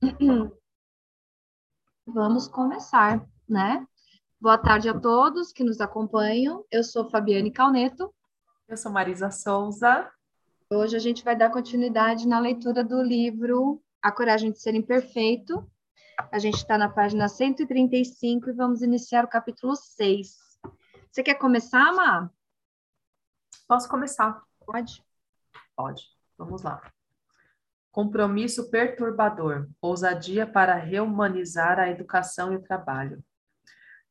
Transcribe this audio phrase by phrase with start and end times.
[2.06, 3.84] Vamos começar, né?
[4.40, 6.64] Boa tarde a todos que nos acompanham.
[6.70, 8.14] Eu sou Fabiane Calneto.
[8.68, 10.08] Eu sou Marisa Souza.
[10.72, 15.68] Hoje a gente vai dar continuidade na leitura do livro A Coragem de Ser Imperfeito.
[16.30, 20.60] A gente está na página 135 e vamos iniciar o capítulo 6.
[21.10, 22.30] Você quer começar, Má?
[23.66, 24.44] Posso começar?
[24.64, 25.04] Pode.
[25.74, 26.04] Pode.
[26.38, 26.80] Vamos lá.
[27.92, 33.22] Compromisso perturbador, ousadia para reumanizar a educação e o trabalho.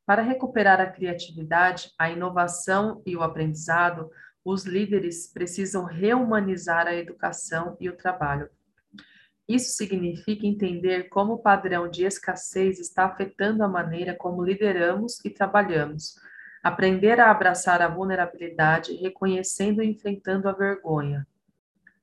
[0.05, 4.09] Para recuperar a criatividade, a inovação e o aprendizado,
[4.43, 8.49] os líderes precisam reumanizar a educação e o trabalho.
[9.47, 15.29] Isso significa entender como o padrão de escassez está afetando a maneira como lideramos e
[15.29, 16.15] trabalhamos,
[16.61, 21.25] aprender a abraçar a vulnerabilidade, reconhecendo e enfrentando a vergonha.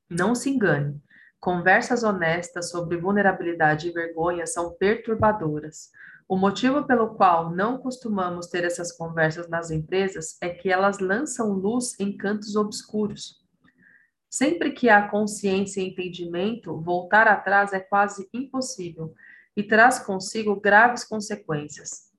[0.08, 1.00] Não se engane,
[1.40, 5.90] Conversas honestas sobre vulnerabilidade e vergonha são perturbadoras.
[6.28, 11.52] O motivo pelo qual não costumamos ter essas conversas nas empresas é que elas lançam
[11.52, 13.45] luz em cantos obscuros.
[14.29, 19.14] Sempre que há consciência e entendimento, voltar atrás é quase impossível
[19.57, 22.12] e traz consigo graves consequências.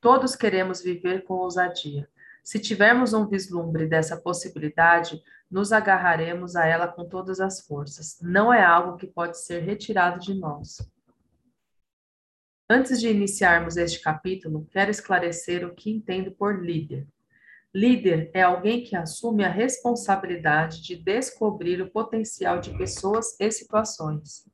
[0.00, 2.08] Todos queremos viver com ousadia.
[2.44, 8.18] Se tivermos um vislumbre dessa possibilidade, nos agarraremos a ela com todas as forças.
[8.20, 10.78] Não é algo que pode ser retirado de nós.
[12.70, 17.06] Antes de iniciarmos este capítulo, quero esclarecer o que entendo por líder.
[17.74, 24.46] Líder é alguém que assume a responsabilidade de descobrir o potencial de pessoas e situações.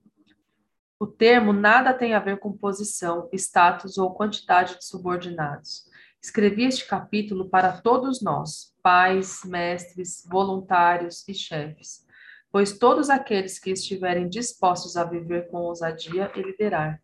[0.98, 5.84] O termo nada tem a ver com posição, status ou quantidade de subordinados.
[6.22, 12.06] Escrevi este capítulo para todos nós, pais, mestres, voluntários e chefes,
[12.52, 17.02] pois todos aqueles que estiverem dispostos a viver com ousadia e liderar.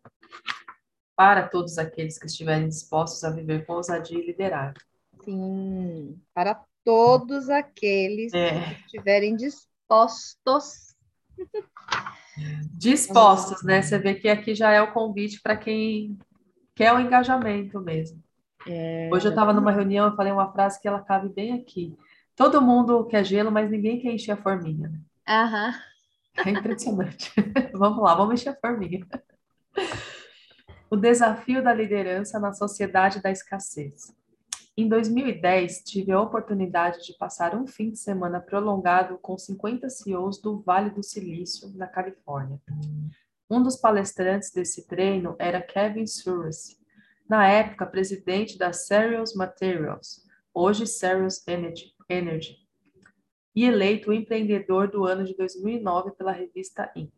[1.17, 4.75] Para todos aqueles que estiverem dispostos a viver com ousadia e liderar.
[5.25, 8.61] Sim, para todos aqueles é.
[8.61, 10.95] que estiverem dispostos.
[12.73, 13.83] Dispostos, né?
[13.83, 16.19] Você vê que aqui já é o convite para quem
[16.75, 18.23] quer o engajamento mesmo.
[18.67, 21.97] É, Hoje eu estava numa reunião, eu falei uma frase que ela cabe bem aqui.
[22.37, 24.89] Todo mundo quer gelo, mas ninguém quer encher a forminha.
[24.89, 25.01] Né?
[25.29, 25.75] Aham.
[26.45, 27.33] É impressionante.
[27.75, 29.07] vamos lá, vamos encher a forminha.
[30.91, 34.15] O desafio da liderança na sociedade da escassez.
[34.77, 40.41] Em 2010, tive a oportunidade de passar um fim de semana prolongado com 50 CEOs
[40.41, 42.59] do Vale do Silício, na Califórnia.
[43.51, 46.80] Um dos palestrantes desse treino era Kevin Surrace,
[47.31, 52.57] na época presidente da Cereals Materials, hoje Cereals Energy, Energy,
[53.55, 57.13] e eleito empreendedor do ano de 2009 pela revista Inc.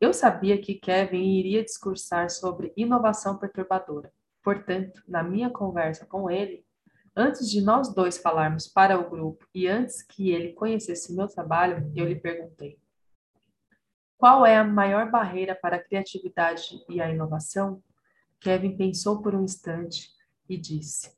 [0.00, 4.10] Eu sabia que Kevin iria discursar sobre inovação perturbadora.
[4.42, 6.64] Portanto, na minha conversa com ele,
[7.14, 11.92] antes de nós dois falarmos para o grupo e antes que ele conhecesse meu trabalho,
[11.94, 12.78] eu lhe perguntei:
[14.16, 17.82] Qual é a maior barreira para a criatividade e a inovação?
[18.40, 20.10] Kevin pensou por um instante
[20.48, 21.12] e disse: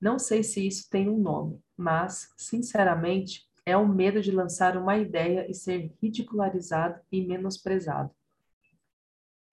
[0.00, 4.96] Não sei se isso tem um nome, mas, sinceramente, é o medo de lançar uma
[4.96, 8.10] ideia e ser ridicularizado e menosprezado.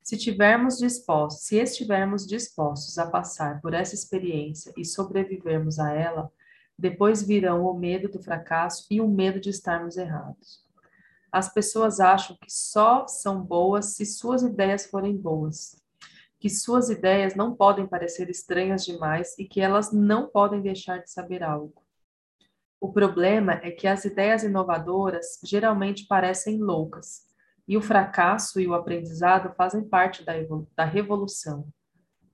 [0.04, 6.32] Se tivermos dispostos, se estivermos dispostos a passar por essa experiência e sobrevivermos a ela,
[6.78, 10.64] depois virão o medo do fracasso e o medo de estarmos errados.
[11.32, 15.84] As pessoas acham que só são boas se suas ideias forem boas
[16.46, 21.10] que suas ideias não podem parecer estranhas demais e que elas não podem deixar de
[21.10, 21.82] saber algo.
[22.80, 27.24] O problema é que as ideias inovadoras geralmente parecem loucas,
[27.68, 30.34] e o fracasso e o aprendizado fazem parte da,
[30.78, 31.68] da revolução.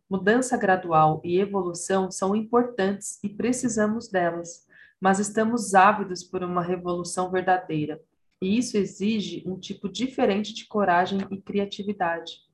[0.10, 4.68] Mudança gradual e evolução são importantes e precisamos delas,
[5.00, 7.98] mas estamos ávidos por uma revolução verdadeira,
[8.42, 12.51] e isso exige um tipo diferente de coragem e criatividade.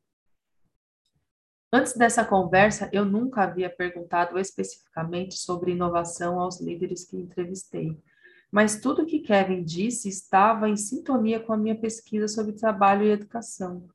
[1.72, 8.02] Antes dessa conversa, eu nunca havia perguntado especificamente sobre inovação aos líderes que entrevistei,
[8.50, 13.12] mas tudo que Kevin disse estava em sintonia com a minha pesquisa sobre trabalho e
[13.12, 13.86] educação.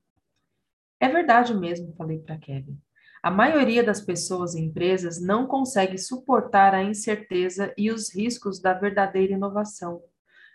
[1.01, 2.79] É verdade mesmo, falei para Kevin.
[3.23, 8.75] A maioria das pessoas e empresas não consegue suportar a incerteza e os riscos da
[8.75, 10.03] verdadeira inovação.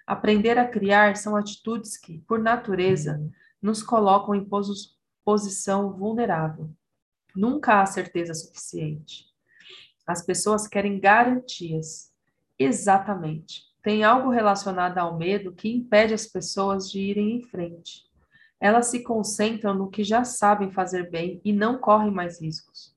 [0.05, 3.19] Aprender a criar são atitudes que, por natureza,
[3.61, 4.47] nos colocam em
[5.25, 6.69] posição vulnerável.
[7.37, 9.27] Nunca há certeza suficiente.
[10.07, 12.11] As pessoas querem garantias.
[12.57, 13.61] Exatamente.
[13.83, 18.07] Tem algo relacionado ao medo que impede as pessoas de irem em frente.
[18.59, 22.95] Elas se concentram no que já sabem fazer bem e não correm mais riscos.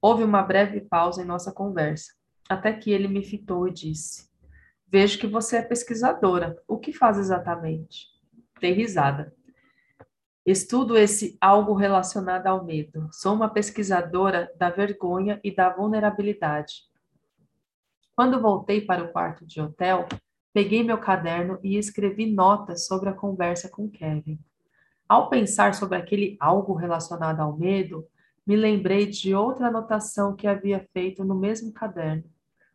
[0.00, 2.12] Houve uma breve pausa em nossa conversa,
[2.48, 4.30] até que ele me fitou e disse:
[4.86, 6.56] Vejo que você é pesquisadora.
[6.68, 8.06] O que faz exatamente?
[8.60, 9.34] Dei risada.
[10.46, 13.08] Estudo esse algo relacionado ao medo.
[13.10, 16.82] Sou uma pesquisadora da vergonha e da vulnerabilidade.
[18.14, 20.06] Quando voltei para o quarto de hotel,
[20.52, 24.38] peguei meu caderno e escrevi notas sobre a conversa com Kevin.
[25.08, 28.06] Ao pensar sobre aquele algo relacionado ao medo,
[28.46, 32.24] me lembrei de outra anotação que havia feito no mesmo caderno.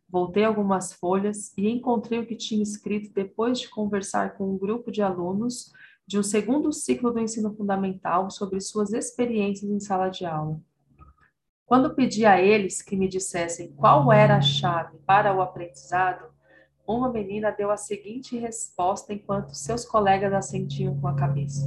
[0.08, 4.90] Voltei algumas folhas e encontrei o que tinha escrito depois de conversar com um grupo
[4.90, 5.72] de alunos
[6.10, 10.60] de um segundo ciclo do ensino fundamental sobre suas experiências em sala de aula.
[11.64, 16.26] Quando pedi a eles que me dissessem qual era a chave para o aprendizado,
[16.84, 21.64] uma menina deu a seguinte resposta enquanto seus colegas assentiam com a cabeça.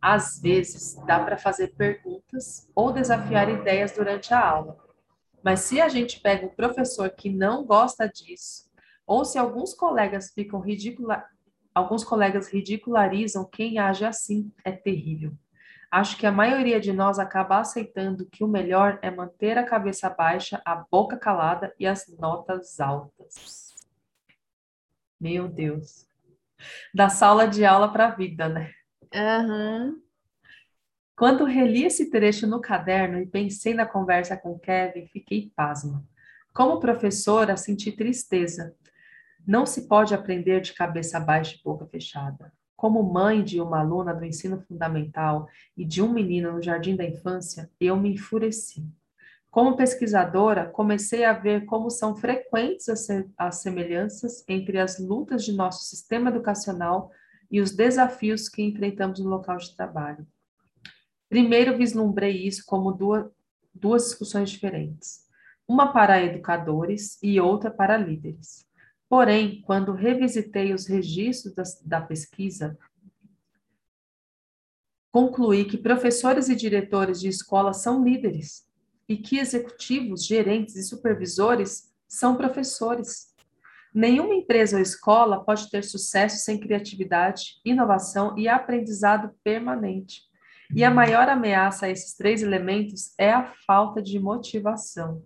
[0.00, 4.78] Às vezes, dá para fazer perguntas ou desafiar ideias durante a aula.
[5.44, 8.70] Mas se a gente pega um professor que não gosta disso,
[9.06, 11.22] ou se alguns colegas ficam ridicula...
[11.74, 15.32] alguns colegas ridicularizam quem age assim, é terrível.
[15.90, 20.08] Acho que a maioria de nós acaba aceitando que o melhor é manter a cabeça
[20.08, 23.74] baixa, a boca calada e as notas altas.
[25.20, 26.06] Meu Deus.
[26.94, 28.72] Da sala de aula para a vida, né?
[29.14, 29.96] Aham.
[31.14, 36.02] Quando reli esse trecho no caderno e pensei na conversa com Kevin, fiquei pasma.
[36.54, 38.74] Como professora, senti tristeza.
[39.46, 42.52] Não se pode aprender de cabeça baixa e boca fechada.
[42.76, 47.04] Como mãe de uma aluna do ensino fundamental e de um menino no jardim da
[47.04, 48.86] infância, eu me enfureci.
[49.50, 52.86] Como pesquisadora, comecei a ver como são frequentes
[53.36, 57.10] as semelhanças entre as lutas de nosso sistema educacional
[57.50, 60.26] e os desafios que enfrentamos no local de trabalho.
[61.28, 63.26] Primeiro, vislumbrei isso como duas,
[63.74, 65.26] duas discussões diferentes,
[65.68, 68.66] uma para educadores e outra para líderes.
[69.12, 72.78] Porém, quando revisitei os registros da, da pesquisa,
[75.10, 78.66] concluí que professores e diretores de escola são líderes
[79.06, 83.34] e que executivos, gerentes e supervisores são professores.
[83.94, 90.22] Nenhuma empresa ou escola pode ter sucesso sem criatividade, inovação e aprendizado permanente.
[90.74, 95.22] E a maior ameaça a esses três elementos é a falta de motivação.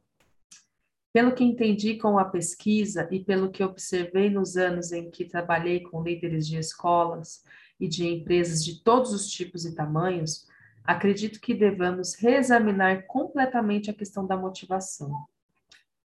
[1.16, 5.80] Pelo que entendi com a pesquisa e pelo que observei nos anos em que trabalhei
[5.80, 7.42] com líderes de escolas
[7.80, 10.46] e de empresas de todos os tipos e tamanhos,
[10.84, 15.24] acredito que devamos reexaminar completamente a questão da motivação.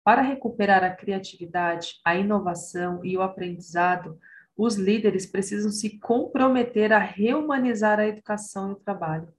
[0.05, 4.19] Para recuperar a criatividade, a inovação e o aprendizado,
[4.55, 9.33] os líderes precisam se comprometer a reumanizar a educação e o trabalho.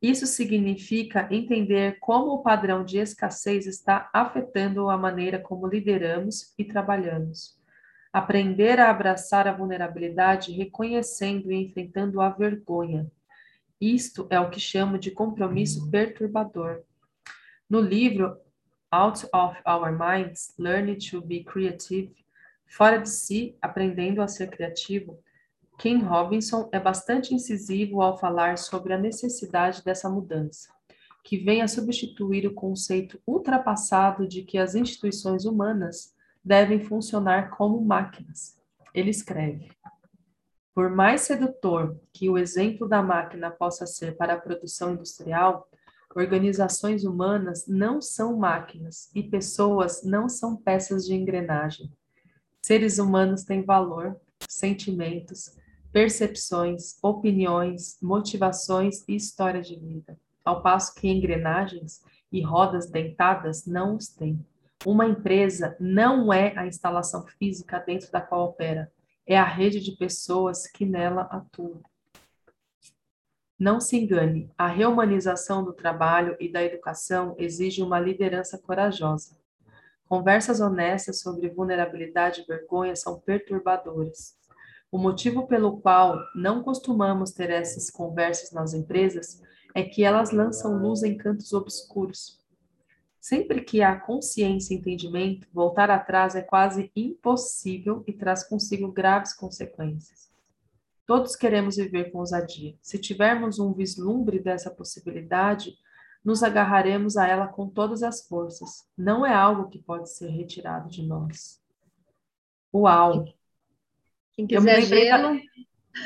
[0.00, 6.64] Isso significa entender como o padrão de escassez está afetando a maneira como lideramos e
[6.64, 7.58] trabalhamos.
[8.12, 13.10] Aprender a abraçar a vulnerabilidade, reconhecendo e enfrentando a vergonha.
[13.80, 16.82] Isto é o que chamo de compromisso perturbador.
[17.68, 18.38] No livro
[18.90, 22.12] Out of Our Minds, Learning to be Creative,
[22.68, 25.18] Fora de si, aprendendo a ser criativo,
[25.78, 30.68] Ken Robinson é bastante incisivo ao falar sobre a necessidade dessa mudança,
[31.22, 36.12] que vem a substituir o conceito ultrapassado de que as instituições humanas
[36.44, 38.58] devem funcionar como máquinas.
[38.92, 39.70] Ele escreve:
[40.74, 45.68] Por mais sedutor que o exemplo da máquina possa ser para a produção industrial,
[46.12, 51.92] organizações humanas não são máquinas e pessoas não são peças de engrenagem.
[52.60, 55.56] Seres humanos têm valor, sentimentos,
[55.92, 63.96] percepções, opiniões, motivações e história de vida, ao passo que engrenagens e rodas dentadas não
[63.96, 64.44] os têm.
[64.84, 68.92] Uma empresa não é a instalação física dentro da qual opera,
[69.26, 71.82] é a rede de pessoas que nela atuam.
[73.58, 79.36] Não se engane, a reumanização do trabalho e da educação exige uma liderança corajosa.
[80.08, 84.38] Conversas honestas sobre vulnerabilidade e vergonha são perturbadoras.
[84.90, 89.42] O motivo pelo qual não costumamos ter essas conversas nas empresas
[89.74, 92.38] é que elas lançam luz em cantos obscuros.
[93.20, 99.34] Sempre que há consciência e entendimento, voltar atrás é quase impossível e traz consigo graves
[99.34, 100.32] consequências.
[101.04, 102.74] Todos queremos viver com ousadia.
[102.80, 105.76] Se tivermos um vislumbre dessa possibilidade,
[106.24, 108.86] nos agarraremos a ela com todas as forças.
[108.96, 111.60] Não é algo que pode ser retirado de nós.
[112.72, 113.26] Uau!
[114.38, 115.34] Quem quiser gelo.
[115.34, 115.40] Da...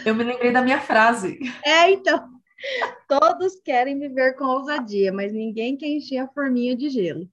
[0.06, 1.38] Eu me lembrei da minha frase.
[1.62, 2.30] É, então.
[3.06, 7.28] Todos querem viver com ousadia, mas ninguém quer encher a forminha de gelo.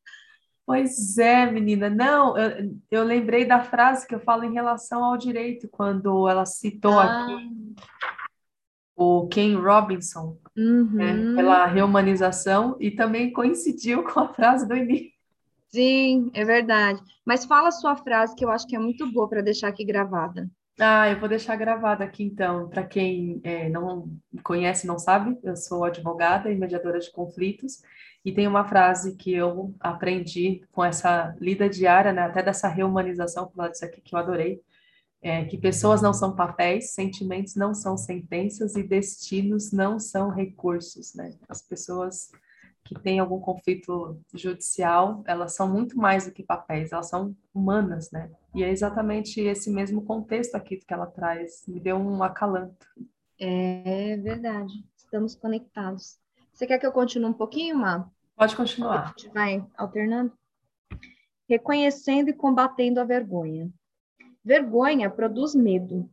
[0.65, 1.89] Pois é, menina.
[1.89, 6.45] Não, eu, eu lembrei da frase que eu falo em relação ao direito, quando ela
[6.45, 7.75] citou Ah, aqui
[8.97, 11.35] o Ken Robinson, né, uhum.
[11.37, 15.13] pela reumanização, e também coincidiu com a frase do início.
[15.69, 17.01] Sim, é verdade.
[17.23, 19.85] Mas fala a sua frase que eu acho que é muito boa para deixar aqui
[19.85, 20.49] gravada.
[20.81, 24.09] Ah, eu vou deixar gravado aqui então, para quem é, não
[24.43, 27.81] conhece, não sabe, eu sou advogada e mediadora de conflitos,
[28.23, 33.49] e tem uma frase que eu aprendi com essa lida diária, né, até dessa reumanização,
[33.49, 34.61] falar disso aqui que eu adorei,
[35.21, 41.13] é, que pessoas não são papéis, sentimentos não são sentenças e destinos não são recursos,
[41.13, 41.33] né?
[41.49, 42.31] As pessoas
[42.89, 48.09] que têm algum conflito judicial, elas são muito mais do que papéis, elas são humanas,
[48.11, 48.31] né?
[48.55, 52.87] E é exatamente esse mesmo contexto aqui que ela traz, me deu um acalanto.
[53.39, 54.73] É verdade.
[54.97, 56.17] Estamos conectados.
[56.51, 58.09] Você quer que eu continue um pouquinho, Má?
[58.35, 59.13] Pode A continuar.
[59.17, 60.33] gente vai alternando.
[61.47, 63.69] Reconhecendo e combatendo a vergonha.
[64.43, 66.09] Vergonha produz medo.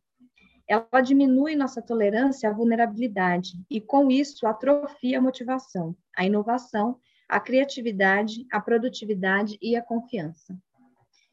[0.68, 7.38] Ela diminui nossa tolerância à vulnerabilidade e, com isso, atrofia a motivação, a inovação, a
[7.38, 10.56] criatividade, a produtividade e a confiança.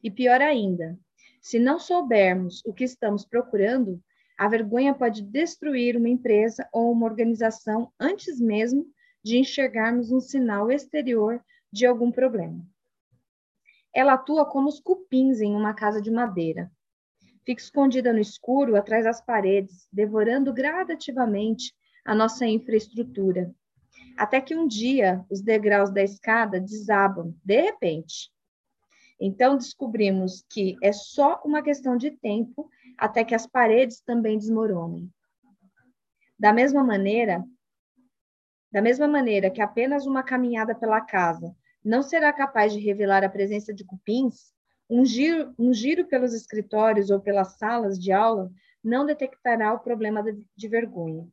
[0.04, 0.98] E pior ainda,
[1.42, 4.02] se não soubermos o que estamos procurando,
[4.38, 8.86] a vergonha pode destruir uma empresa ou uma organização antes mesmo
[9.24, 12.66] de enxergarmos um sinal exterior de algum problema.
[13.94, 16.72] Ela atua como os cupins em uma casa de madeira.
[17.46, 21.74] Fica escondida no escuro, atrás das paredes, devorando gradativamente
[22.06, 23.54] a nossa infraestrutura.
[24.18, 28.32] Até que um dia os degraus da escada desabam, de repente.
[29.20, 35.10] Então descobrimos que é só uma questão de tempo até que as paredes também desmoronem.
[36.38, 37.44] Da mesma maneira,
[38.72, 43.30] da mesma maneira que apenas uma caminhada pela casa não será capaz de revelar a
[43.30, 44.53] presença de cupins,
[44.90, 48.52] um giro, um giro pelos escritórios ou pelas salas de aula
[48.84, 51.28] não detectará o problema de, vergonha.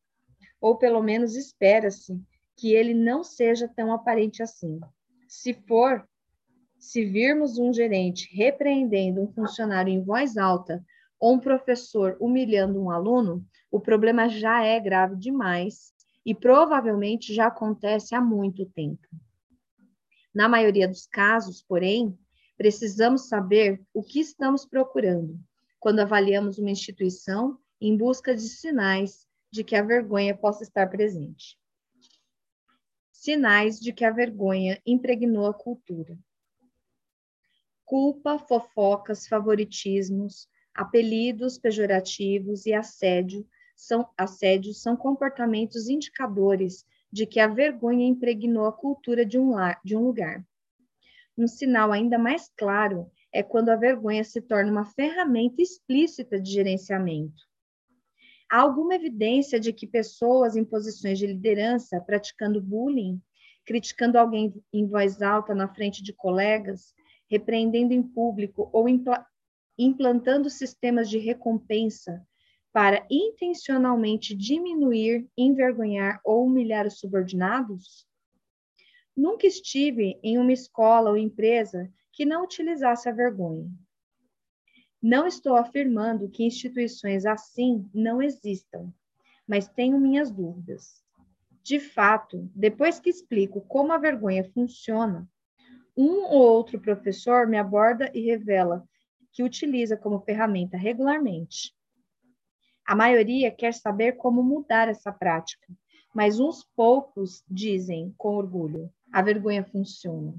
[0.60, 2.20] Ou pelo menos espera-se
[2.56, 4.78] que ele não seja tão aparente assim.
[5.26, 6.06] Se for,
[6.78, 10.84] se virmos um gerente repreendendo um funcionário em voz alta
[11.18, 15.92] ou um professor humilhando um aluno, o problema já é grave demais
[16.24, 19.06] e provavelmente já acontece há muito tempo.
[20.34, 22.16] Na maioria dos casos, porém,
[22.60, 25.40] precisamos saber o que estamos procurando
[25.78, 31.58] quando avaliamos uma instituição em busca de sinais de que a vergonha possa estar presente.
[33.10, 36.18] Sinais de que a vergonha impregnou a cultura.
[37.82, 47.46] Culpa, fofocas, favoritismos, apelidos pejorativos e assédio são, assédios são comportamentos indicadores de que a
[47.46, 50.44] vergonha impregnou a cultura de um, lar, de um lugar.
[51.40, 56.52] Um sinal ainda mais claro é quando a vergonha se torna uma ferramenta explícita de
[56.52, 57.48] gerenciamento.
[58.52, 63.18] Há alguma evidência de que pessoas em posições de liderança praticando bullying,
[63.64, 66.92] criticando alguém em voz alta na frente de colegas,
[67.30, 69.24] repreendendo em público ou impla
[69.78, 72.22] implantando sistemas de recompensa
[72.70, 78.09] para intencionalmente diminuir, envergonhar ou humilhar os subordinados?
[79.20, 83.70] Nunca estive em uma escola ou empresa que não utilizasse a vergonha.
[85.02, 88.90] Não estou afirmando que instituições assim não existam,
[89.46, 91.04] mas tenho minhas dúvidas.
[91.62, 95.28] De fato, depois que explico como a vergonha funciona,
[95.94, 98.88] um ou outro professor me aborda e revela
[99.32, 101.76] que utiliza como ferramenta regularmente.
[102.86, 105.70] A maioria quer saber como mudar essa prática,
[106.14, 110.34] mas uns poucos dizem com orgulho: a vergonha funciona.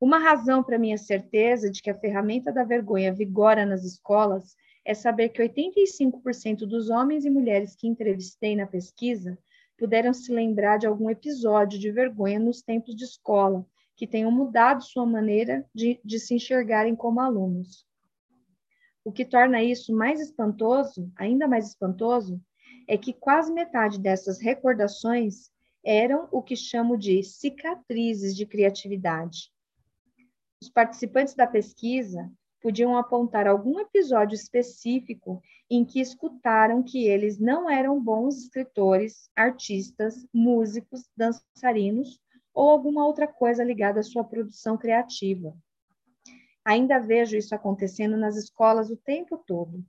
[0.00, 4.94] Uma razão para minha certeza de que a ferramenta da vergonha vigora nas escolas é
[4.94, 9.38] saber que 85% dos homens e mulheres que entrevistei na pesquisa
[9.78, 14.84] puderam se lembrar de algum episódio de vergonha nos tempos de escola que tenham mudado
[14.84, 17.86] sua maneira de, de se enxergarem como alunos.
[19.02, 22.40] O que torna isso mais espantoso, ainda mais espantoso,
[22.86, 25.50] é que quase metade dessas recordações
[25.86, 29.52] eram o que chamo de cicatrizes de criatividade.
[30.60, 32.28] Os participantes da pesquisa
[32.60, 35.40] podiam apontar algum episódio específico
[35.70, 42.18] em que escutaram que eles não eram bons escritores, artistas, músicos, dançarinos
[42.52, 45.56] ou alguma outra coisa ligada à sua produção criativa.
[46.64, 49.84] Ainda vejo isso acontecendo nas escolas o tempo todo.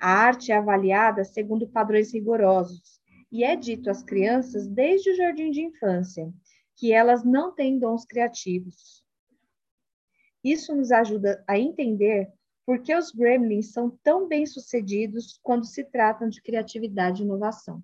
[0.00, 2.97] A arte é avaliada segundo padrões rigorosos
[3.30, 6.32] e é dito às crianças desde o jardim de infância
[6.76, 9.04] que elas não têm dons criativos.
[10.42, 12.32] Isso nos ajuda a entender
[12.64, 17.82] por que os gremlins são tão bem-sucedidos quando se tratam de criatividade e inovação.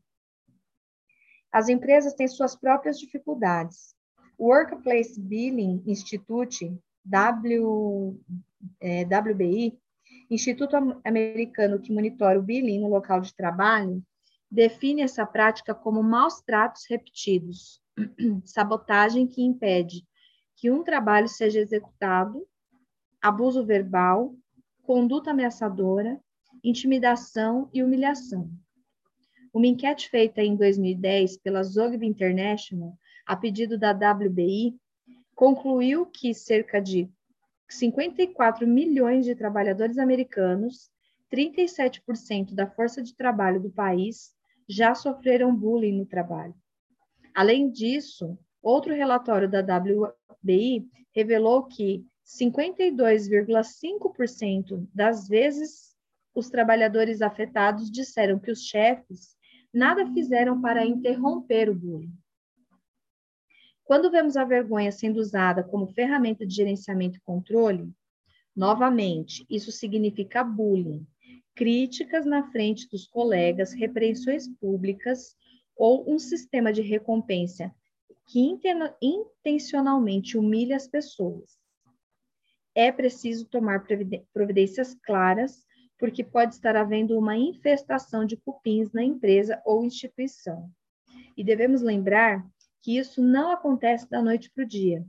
[1.50, 3.94] As empresas têm suas próprias dificuldades.
[4.38, 8.20] O Workplace Billing Institute, w,
[8.80, 9.78] é, WBI,
[10.30, 14.02] Instituto Americano que monitora o billing no local de trabalho,
[14.50, 17.80] define essa prática como maus tratos repetidos,
[18.44, 20.06] sabotagem que impede
[20.56, 22.46] que um trabalho seja executado,
[23.20, 24.34] abuso verbal,
[24.82, 26.20] conduta ameaçadora,
[26.62, 28.50] intimidação e humilhação.
[29.52, 32.96] Uma enquete feita em 2010 pela Zogby International,
[33.26, 34.76] a pedido da WBI,
[35.34, 37.08] concluiu que cerca de
[37.68, 40.90] 54 milhões de trabalhadores americanos,
[41.32, 44.33] 37% da força de trabalho do país,
[44.68, 46.54] já sofreram bullying no trabalho.
[47.34, 55.94] Além disso, outro relatório da WBI revelou que 52,5% das vezes
[56.34, 59.36] os trabalhadores afetados disseram que os chefes
[59.72, 62.16] nada fizeram para interromper o bullying.
[63.84, 67.92] Quando vemos a vergonha sendo usada como ferramenta de gerenciamento e controle,
[68.56, 71.06] novamente, isso significa bullying,
[71.54, 75.36] críticas na frente dos colegas, repreensões públicas
[75.76, 77.74] ou um sistema de recompensa
[78.26, 78.40] que
[79.02, 81.58] intencionalmente humilha as pessoas.
[82.74, 83.86] É preciso tomar
[84.32, 85.64] providências claras,
[85.98, 90.70] porque pode estar havendo uma infestação de cupins na empresa ou instituição.
[91.36, 92.44] E devemos lembrar
[92.82, 95.06] que isso não acontece da noite para o dia.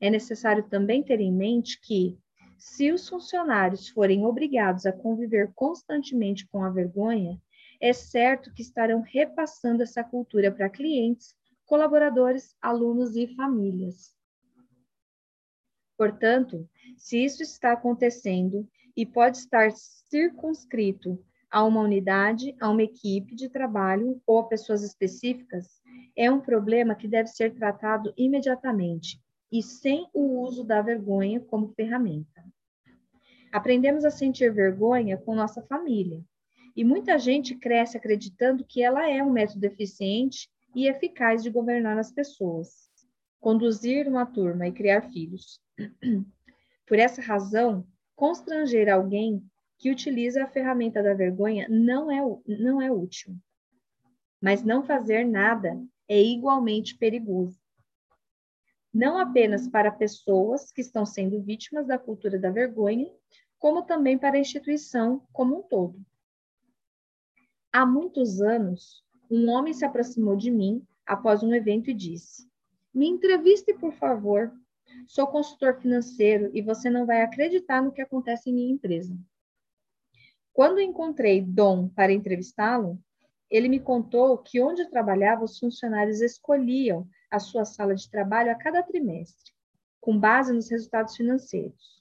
[0.00, 2.18] É necessário também ter em mente que,
[2.58, 7.40] se os funcionários forem obrigados a conviver constantemente com a vergonha,
[7.80, 11.34] é certo que estarão repassando essa cultura para clientes,
[11.66, 14.14] colaboradores, alunos e famílias.
[15.98, 23.34] Portanto, se isso está acontecendo e pode estar circunscrito a uma unidade, a uma equipe
[23.34, 25.80] de trabalho ou a pessoas específicas,
[26.16, 31.68] é um problema que deve ser tratado imediatamente e sem o uso da vergonha como
[31.68, 32.44] ferramenta.
[33.52, 36.22] Aprendemos a sentir vergonha com nossa família,
[36.74, 41.98] e muita gente cresce acreditando que ela é um método eficiente e eficaz de governar
[41.98, 42.90] as pessoas,
[43.40, 45.60] conduzir uma turma e criar filhos.
[46.86, 49.42] Por essa razão, constranger alguém
[49.78, 53.34] que utiliza a ferramenta da vergonha não é, não é útil.
[54.40, 57.58] Mas não fazer nada é igualmente perigoso
[58.96, 63.12] não apenas para pessoas que estão sendo vítimas da cultura da vergonha,
[63.58, 66.00] como também para a instituição como um todo.
[67.70, 72.48] Há muitos anos, um homem se aproximou de mim após um evento e disse:
[72.94, 74.50] Me entreviste, por favor.
[75.06, 79.14] Sou consultor financeiro e você não vai acreditar no que acontece em minha empresa.
[80.54, 82.98] Quando encontrei Dom para entrevistá-lo,
[83.50, 88.54] ele me contou que onde trabalhava os funcionários escolhiam a sua sala de trabalho a
[88.54, 89.52] cada trimestre,
[90.00, 91.96] com base nos resultados financeiros.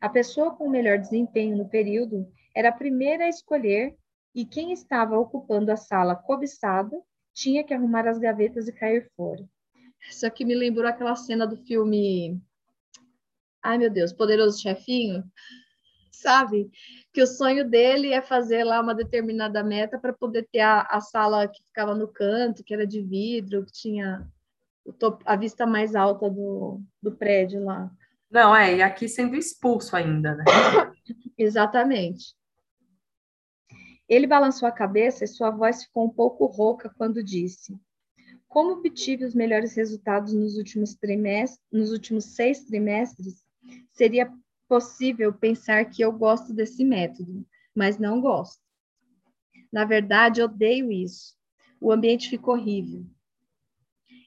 [0.00, 3.96] A pessoa com o melhor desempenho no período era a primeira a escolher
[4.34, 7.00] e quem estava ocupando a sala cobiçada
[7.32, 9.44] tinha que arrumar as gavetas e cair fora.
[10.08, 12.40] Isso aqui me lembrou aquela cena do filme.
[13.62, 15.24] Ai, meu Deus, Poderoso Chefinho.
[16.12, 16.70] Sabe?
[17.12, 21.00] Que o sonho dele é fazer lá uma determinada meta para poder ter a, a
[21.00, 24.30] sala que ficava no canto, que era de vidro, que tinha
[24.92, 27.90] topo, a vista mais alta do, do prédio lá.
[28.30, 30.44] Não, é, e aqui sendo expulso ainda, né?
[31.38, 32.34] Exatamente.
[34.08, 37.78] Ele balançou a cabeça e sua voz ficou um pouco rouca quando disse:
[38.46, 43.42] Como obtive os melhores resultados nos últimos trimestres, nos últimos seis trimestres,
[43.92, 44.30] seria
[44.68, 48.60] possível pensar que eu gosto desse método, mas não gosto.
[49.72, 51.34] Na verdade, odeio isso.
[51.80, 53.04] O ambiente ficou horrível.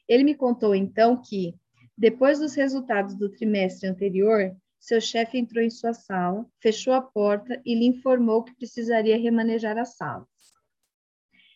[0.07, 1.55] Ele me contou então que,
[1.97, 7.61] depois dos resultados do trimestre anterior, seu chefe entrou em sua sala, fechou a porta
[7.65, 10.27] e lhe informou que precisaria remanejar a sala.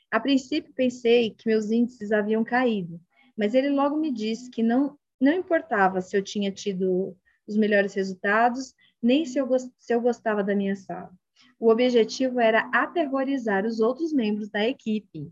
[0.10, 3.00] A princípio pensei que meus índices haviam caído,
[3.38, 7.16] mas ele logo me disse que não, não importava se eu tinha tido
[7.48, 11.12] os melhores resultados, nem se eu, se eu gostava da minha sala.
[11.58, 15.32] O objetivo era aterrorizar os outros membros da equipe.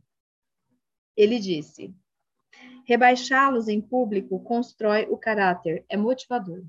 [1.18, 1.94] Ele disse:
[2.90, 6.64] Rebaixá-los em público constrói o caráter, é motivador.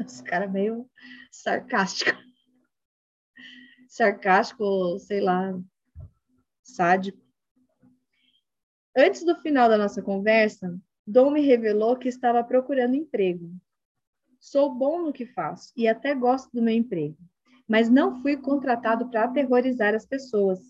[0.00, 0.88] Esse cara é meio
[1.30, 2.18] sarcástico.
[3.86, 5.60] sarcástico, sei lá,
[6.62, 7.22] sádico.
[8.96, 10.74] Antes do final da nossa conversa,
[11.06, 13.54] Dom me revelou que estava procurando emprego.
[14.40, 17.18] Sou bom no que faço e até gosto do meu emprego,
[17.68, 20.60] mas não fui contratado para aterrorizar as pessoas.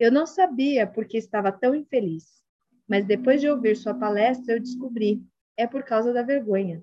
[0.00, 2.45] Eu não sabia porque estava tão infeliz,
[2.88, 5.22] mas depois de ouvir sua palestra eu descobri
[5.56, 6.82] é por causa da vergonha.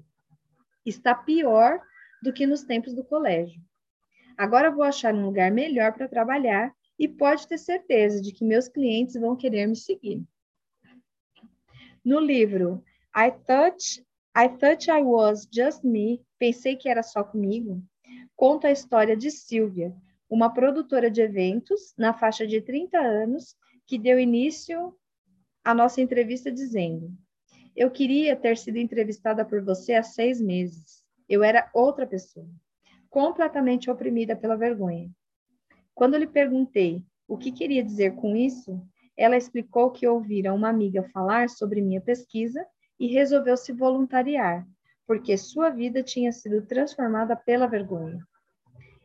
[0.85, 1.79] Está pior
[2.21, 3.61] do que nos tempos do colégio.
[4.37, 8.67] Agora vou achar um lugar melhor para trabalhar e pode ter certeza de que meus
[8.67, 10.23] clientes vão querer me seguir.
[12.03, 12.83] No livro
[13.15, 14.03] I Thought,
[14.35, 17.81] I Thought I Was Just Me, Pensei que Era Só Comigo,
[18.35, 19.95] conta a história de Silvia,
[20.29, 24.97] uma produtora de eventos na faixa de 30 anos que deu início
[25.63, 27.11] à nossa entrevista dizendo:
[27.75, 31.03] Eu queria ter sido entrevistada por você há seis meses.
[31.27, 32.47] Eu era outra pessoa,
[33.09, 35.09] completamente oprimida pela vergonha.
[35.95, 38.81] Quando lhe perguntei o que queria dizer com isso,
[39.15, 42.65] ela explicou que ouvira uma amiga falar sobre minha pesquisa
[42.99, 44.67] e resolveu se voluntariar,
[45.05, 48.19] porque sua vida tinha sido transformada pela vergonha.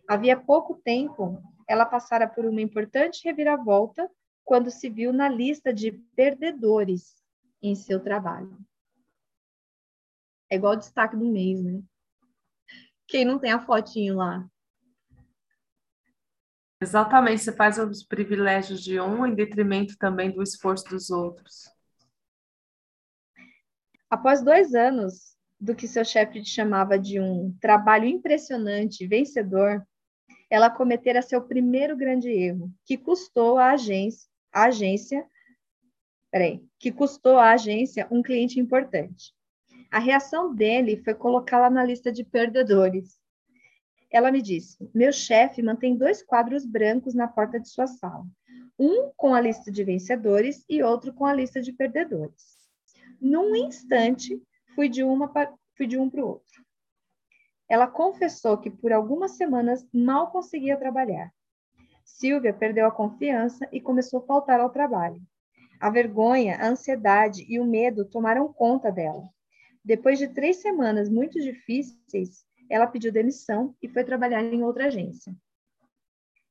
[0.08, 4.10] Havia pouco tempo, ela passara por uma importante reviravolta
[4.48, 7.22] quando se viu na lista de perdedores
[7.62, 8.58] em seu trabalho.
[10.50, 11.82] É igual o destaque do mês, né?
[13.06, 14.48] Quem não tem a fotinho lá?
[16.80, 21.70] Exatamente, você faz os privilégios de um em detrimento também do esforço dos outros.
[24.08, 29.86] Após dois anos do que seu chefe chamava de um trabalho impressionante, vencedor,
[30.48, 34.26] ela cometera seu primeiro grande erro, que custou à agência,
[34.58, 35.26] à agência
[36.30, 39.32] peraí, que custou à agência um cliente importante.
[39.90, 43.18] A reação dele foi colocá-la na lista de perdedores
[44.10, 48.26] ela me disse: Meu chefe mantém dois quadros brancos na porta de sua sala,
[48.78, 52.56] um com a lista de vencedores e outro com a lista de perdedores.
[53.20, 54.40] Num instante,
[54.74, 55.30] fui de, uma
[55.76, 56.64] fui de um para o outro.
[57.68, 61.30] Ela confessou que por algumas semanas mal conseguia trabalhar.
[62.08, 65.20] Silvia perdeu a confiança e começou a faltar ao trabalho.
[65.78, 69.28] A vergonha, a ansiedade e o medo tomaram conta dela.
[69.84, 75.36] Depois de três semanas muito difíceis, ela pediu demissão e foi trabalhar em outra agência.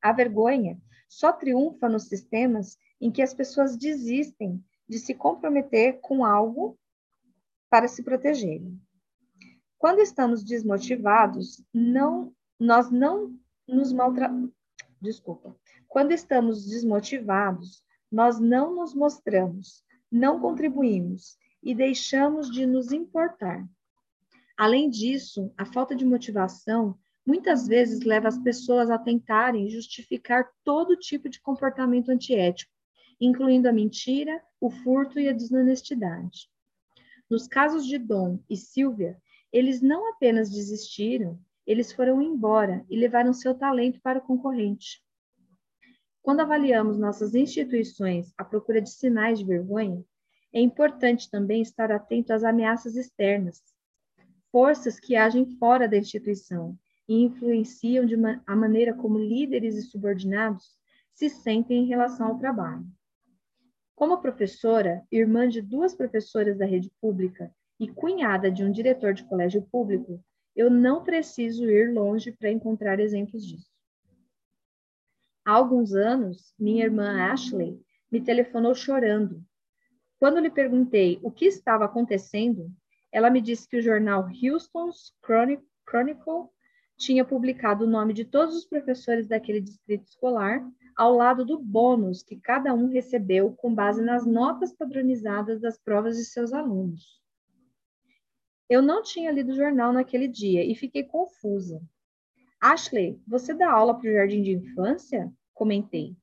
[0.01, 6.23] A vergonha só triunfa nos sistemas em que as pessoas desistem de se comprometer com
[6.23, 6.79] algo
[7.69, 8.79] para se protegerem.
[9.77, 13.35] Quando estamos desmotivados, não, nós não
[13.67, 14.56] nos maltratamos.
[15.01, 15.55] Desculpa.
[15.87, 23.67] Quando estamos desmotivados, nós não nos mostramos, não contribuímos e deixamos de nos importar.
[24.57, 30.95] Além disso, a falta de motivação muitas vezes leva as pessoas a tentarem justificar todo
[30.95, 32.73] tipo de comportamento antiético,
[33.19, 36.49] incluindo a mentira, o furto e a desonestidade.
[37.29, 43.33] Nos casos de Dom e Silvia, eles não apenas desistiram, eles foram embora e levaram
[43.33, 45.03] seu talento para o concorrente.
[46.21, 50.01] Quando avaliamos nossas instituições à procura de sinais de vergonha,
[50.53, 53.61] é importante também estar atento às ameaças externas,
[54.49, 56.77] forças que agem fora da instituição
[57.07, 60.77] e influenciam de ma a maneira como líderes e subordinados
[61.13, 62.85] se sentem em relação ao trabalho.
[63.95, 69.23] Como professora, irmã de duas professoras da rede pública e cunhada de um diretor de
[69.23, 70.23] colégio público,
[70.57, 73.69] eu não preciso ir longe para encontrar exemplos disso.
[75.45, 77.79] Há alguns anos, minha irmã Ashley
[78.11, 79.41] me telefonou chorando.
[80.19, 82.71] Quando lhe perguntei o que estava acontecendo,
[83.11, 85.13] ela me disse que o jornal Houston's
[85.85, 86.49] Chronicle
[86.97, 92.23] tinha publicado o nome de todos os professores daquele distrito escolar, ao lado do bônus
[92.23, 97.21] que cada um recebeu com base nas notas padronizadas das provas de seus alunos.
[98.69, 101.81] Eu não tinha lido o jornal naquele dia e fiquei confusa.
[102.59, 105.31] Ashley, você dá aula para o jardim de infância?
[105.53, 106.17] Comentei.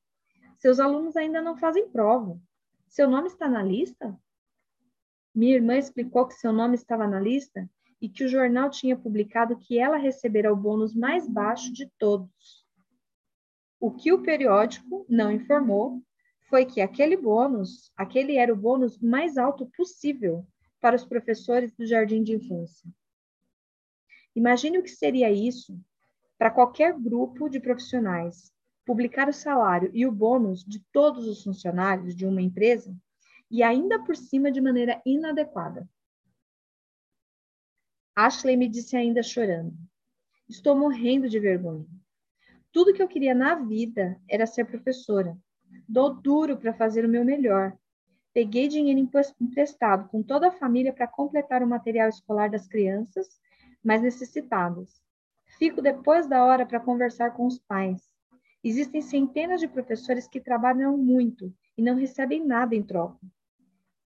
[0.57, 2.39] Seus alunos ainda não fazem prova.
[2.87, 4.15] Seu nome está na lista?
[5.33, 7.67] Minha irmã explicou que seu nome estava na lista
[7.99, 12.63] e que o jornal tinha publicado que ela recebera o bônus mais baixo de todos.
[13.79, 16.01] O que o periódico não informou
[16.47, 20.45] foi que aquele bônus, aquele era o bônus mais alto possível
[20.79, 22.89] para os professores do jardim de infância.
[24.35, 25.79] Imagine o que seria isso
[26.37, 28.53] para qualquer grupo de profissionais
[28.85, 32.95] publicar o salário e o bônus de todos os funcionários de uma empresa
[33.49, 35.89] e ainda por cima de maneira inadequada.
[38.15, 39.73] Ashley me disse ainda chorando:
[40.47, 41.87] Estou morrendo de vergonha.
[42.71, 45.37] Tudo que eu queria na vida era ser professora.
[45.87, 47.77] Dou duro para fazer o meu melhor.
[48.35, 48.99] Peguei dinheiro
[49.39, 53.39] emprestado com toda a família para completar o material escolar das crianças
[53.81, 55.01] mais necessitadas.
[55.57, 58.01] Fico depois da hora para conversar com os pais.
[58.61, 63.25] Existem centenas de professores que trabalham muito e não recebem nada em troca.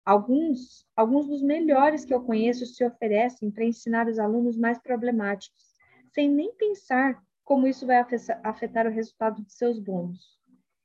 [0.04, 5.72] Alguns, alguns dos melhores que eu conheço se oferecem para ensinar os alunos mais problemáticos,
[6.12, 8.04] sem nem pensar como isso vai
[8.44, 10.38] afetar o resultado de seus bônus.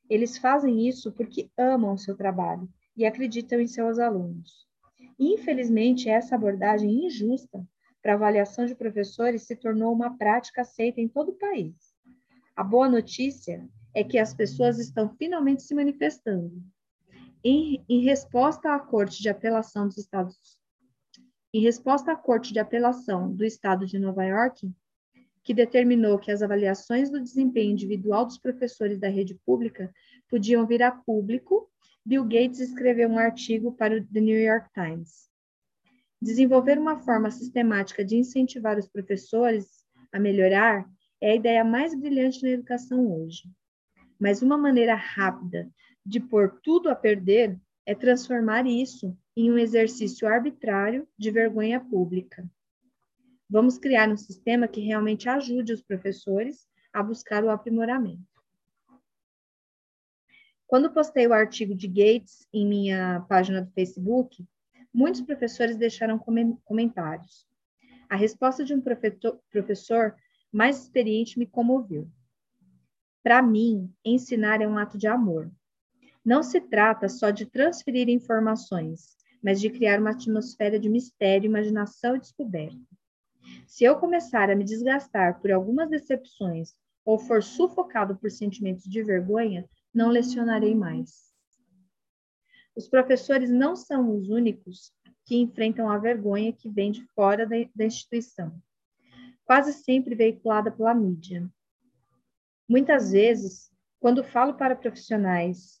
[0.08, 4.66] Eles fazem isso porque amam o seu trabalho e acreditam em seus alunos.
[5.18, 7.66] Infelizmente, essa abordagem injusta
[8.02, 11.74] para avaliação de professores se tornou uma prática aceita em todo o país.
[12.54, 16.52] A boa notícia é que as pessoas estão finalmente se manifestando.
[17.42, 20.38] Em, em resposta à Corte de Apelação dos Estados
[21.54, 24.68] em resposta à Corte de Apelação do Estado de Nova York,
[25.44, 29.92] que determinou que as avaliações do desempenho individual dos professores da rede pública
[30.28, 31.70] podiam vir a público,
[32.06, 35.30] Bill Gates escreveu um artigo para o The New York Times.
[36.20, 40.86] Desenvolver uma forma sistemática de incentivar os professores a melhorar
[41.18, 43.44] é a ideia mais brilhante na educação hoje.
[44.20, 45.70] Mas uma maneira rápida
[46.04, 52.46] de pôr tudo a perder é transformar isso em um exercício arbitrário de vergonha pública.
[53.48, 58.33] Vamos criar um sistema que realmente ajude os professores a buscar o aprimoramento.
[60.74, 64.44] Quando postei o artigo de Gates em minha página do Facebook,
[64.92, 66.18] Muitos professores deixaram
[66.64, 67.46] comentários.
[68.08, 68.82] A resposta de um
[69.50, 70.16] professor
[70.52, 72.08] mais experiente me comoveu.
[73.22, 75.48] Para mim, ensinar é um ato de amor.
[76.24, 82.14] Não se trata só de transferir informações, mas de criar uma atmosfera de mistério, imaginação
[82.16, 82.78] e descoberta.
[83.66, 89.02] Se eu começar a me desgastar por algumas decepções ou for sufocado por sentimentos de
[89.02, 91.32] vergonha, não lecionarei mais.
[92.74, 94.92] Os professores não são os únicos
[95.24, 98.60] que enfrentam a vergonha que vem de fora da, da instituição,
[99.44, 101.48] quase sempre veiculada pela mídia.
[102.68, 105.80] Muitas vezes, quando falo para profissionais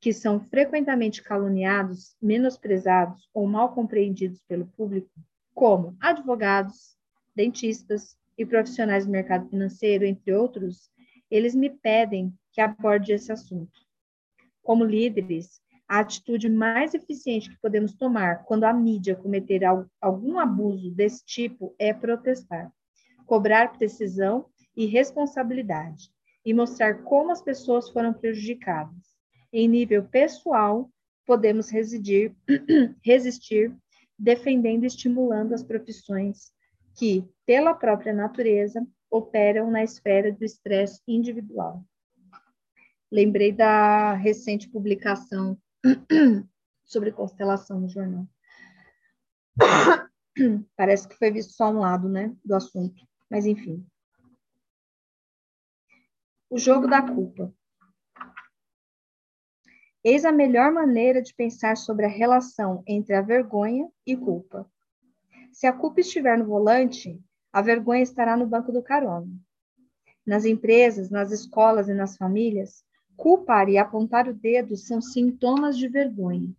[0.00, 5.10] que são frequentemente caluniados, menosprezados ou mal compreendidos pelo público,
[5.54, 6.96] como advogados,
[7.34, 10.90] dentistas e profissionais do mercado financeiro, entre outros,
[11.32, 13.80] eles me pedem que aborde esse assunto.
[14.62, 19.62] Como líderes, a atitude mais eficiente que podemos tomar quando a mídia cometer
[19.98, 22.70] algum abuso desse tipo é protestar,
[23.24, 24.44] cobrar precisão
[24.76, 26.10] e responsabilidade
[26.44, 29.16] e mostrar como as pessoas foram prejudicadas.
[29.50, 30.90] Em nível pessoal,
[31.26, 32.34] podemos residir,
[33.02, 33.74] resistir
[34.18, 36.52] defendendo e estimulando as profissões
[36.94, 41.84] que, pela própria natureza, operam na esfera do estresse individual.
[43.10, 45.60] Lembrei da recente publicação
[46.82, 48.26] sobre constelação no jornal.
[50.74, 53.86] Parece que foi visto só um lado, né, do assunto, mas enfim.
[56.48, 57.54] O jogo da culpa.
[60.02, 64.68] Eis a melhor maneira de pensar sobre a relação entre a vergonha e culpa.
[65.52, 67.22] Se a culpa estiver no volante,
[67.52, 69.30] a vergonha estará no banco do carona.
[70.26, 72.84] Nas empresas, nas escolas e nas famílias,
[73.16, 76.52] Culpar e apontar o dedo são sintomas de vergonha.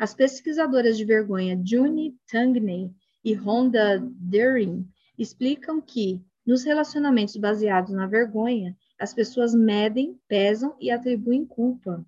[0.00, 2.90] As pesquisadoras de vergonha Juni Tangney
[3.24, 10.90] e Rhonda Deering explicam que, nos relacionamentos baseados na vergonha, as pessoas medem, pesam e
[10.90, 12.04] atribuem culpa.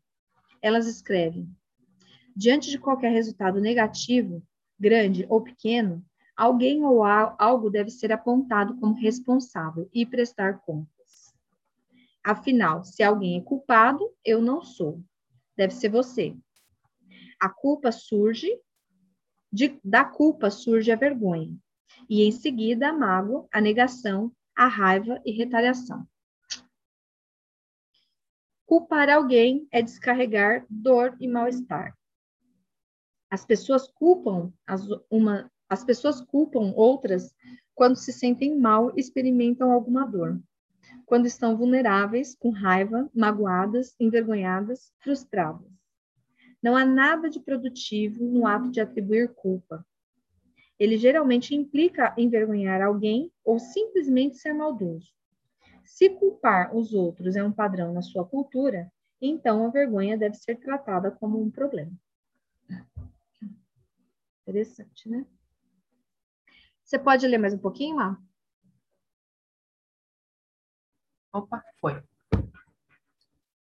[0.61, 1.49] Elas escrevem:
[2.35, 4.43] Diante de qualquer resultado negativo,
[4.79, 6.05] grande ou pequeno,
[6.37, 10.90] alguém ou algo deve ser apontado como responsável e prestar conta.
[12.27, 15.01] Afinal, se alguém é culpado, eu não sou.
[15.57, 16.37] Deve ser você.
[17.40, 18.61] A culpa surge,
[19.53, 21.57] de, da culpa surge a vergonha.
[22.11, 26.05] E em seguida a mágoa, a negação, a raiva e retaliação.
[28.66, 31.96] Culpar alguém é descarregar dor e mal-estar.
[33.31, 37.35] As pessoas culpam as, uma, as pessoas culpam outras
[37.75, 40.41] quando se sentem mal experimentam alguma dor
[41.07, 45.71] quando estão vulneráveis, com raiva, magoadas, envergonhadas, frustradas.
[46.63, 49.87] Não há nada de produtivo no ato de atribuir culpa.
[50.79, 55.15] Ele geralmente implica envergonhar alguém ou simplesmente ser maldoso.
[55.85, 60.57] Se culpar os outros é um padrão na sua cultura, então a vergonha deve ser
[60.57, 61.93] tratada como um problema.
[64.43, 65.25] Interessante, né?
[66.87, 68.16] Você pode ler mais um pouquinho lá?
[71.33, 72.01] Opa, foi.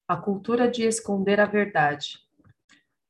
[0.06, 2.18] A cultura de esconder a verdade.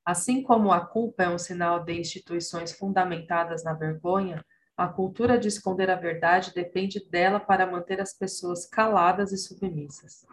[0.04, 4.44] Assim como a culpa é um sinal de instituições fundamentadas na vergonha,
[4.76, 10.24] a cultura de esconder a verdade depende dela para manter as pessoas caladas e submissas.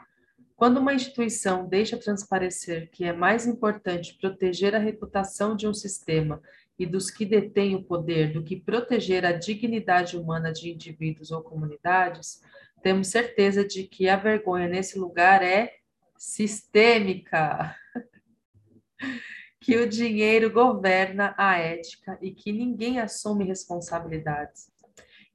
[0.56, 6.40] Quando uma instituição deixa transparecer que é mais importante proteger a reputação de um sistema
[6.82, 11.44] e dos que detêm o poder do que proteger a dignidade humana de indivíduos ou
[11.44, 12.42] comunidades,
[12.82, 15.76] temos certeza de que a vergonha nesse lugar é
[16.18, 17.76] sistêmica.
[19.62, 24.72] que o dinheiro governa a ética e que ninguém assume responsabilidades.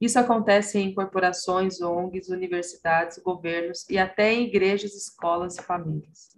[0.01, 6.36] Isso acontece em corporações, ONGs, universidades, governos e até em igrejas, escolas e famílias.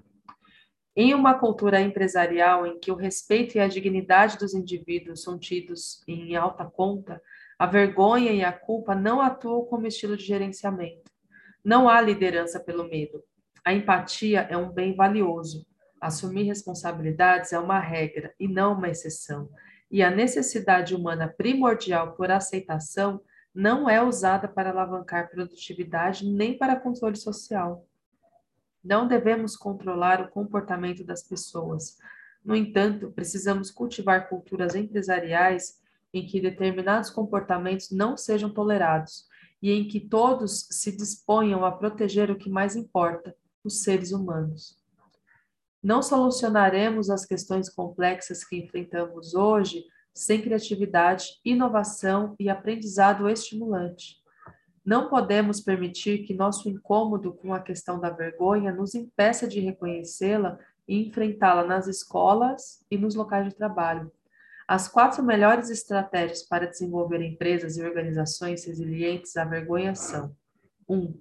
[0.96, 6.04] Em uma cultura empresarial em que o respeito e a dignidade dos indivíduos são tidos
[6.08, 7.22] em alta conta,
[7.58, 11.12] a vergonha e a culpa não atuam como estilo de gerenciamento.
[11.64, 13.24] Não há liderança pelo medo.
[13.64, 15.66] A empatia é um bem valioso,
[16.00, 19.50] Assumir responsabilidades é uma regra e não uma exceção,
[19.92, 23.22] e a necessidade humana primordial por aceitação
[23.54, 27.86] não é usada para alavancar produtividade nem para controle social.
[28.84, 31.98] Não devemos controlar o comportamento das pessoas.
[32.44, 35.80] No entanto, precisamos cultivar culturas empresariais
[36.14, 39.28] em que determinados comportamentos não sejam tolerados
[39.62, 44.78] e em que todos se disponham a proteger o que mais importa, os seres humanos.
[45.84, 54.18] Não solucionaremos as questões complexas que enfrentamos hoje sem criatividade, inovação e aprendizado estimulante.
[54.90, 60.58] Não podemos permitir que nosso incômodo com a questão da vergonha nos impeça de reconhecê-la
[60.88, 64.12] e enfrentá-la nas escolas e nos locais de trabalho.
[64.68, 70.36] As quatro melhores estratégias para desenvolver empresas e organizações resilientes à vergonha são:
[70.90, 70.98] 1.
[70.98, 71.14] Um,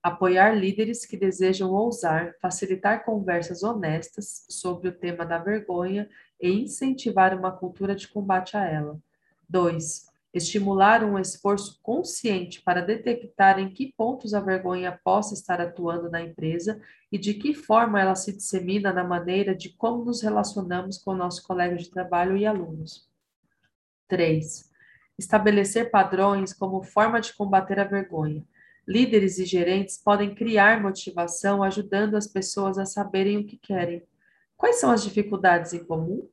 [0.00, 6.08] apoiar líderes que desejam ousar, facilitar conversas honestas sobre o tema da vergonha
[6.40, 8.96] e incentivar uma cultura de combate a ela.
[9.48, 10.13] 2.
[10.34, 16.20] Estimular um esforço consciente para detectar em que pontos a vergonha possa estar atuando na
[16.20, 21.14] empresa e de que forma ela se dissemina na maneira de como nos relacionamos com
[21.14, 23.08] nossos colegas de trabalho e alunos.
[24.08, 24.70] 3.
[25.16, 28.44] Estabelecer padrões como forma de combater a vergonha
[28.86, 34.06] Líderes e gerentes podem criar motivação ajudando as pessoas a saberem o que querem.
[34.56, 36.28] Quais são as dificuldades em comum?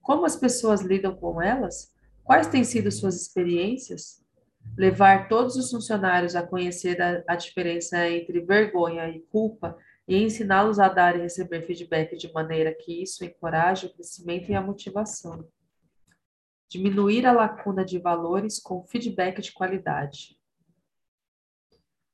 [0.00, 1.92] Como as pessoas lidam com elas?
[2.28, 4.22] Quais têm sido suas experiências?
[4.76, 9.74] Levar todos os funcionários a conhecer a, a diferença entre vergonha e culpa
[10.06, 14.54] e ensiná-los a dar e receber feedback de maneira que isso encoraje o crescimento e
[14.54, 15.48] a motivação.
[16.68, 20.38] Diminuir a lacuna de valores com feedback de qualidade.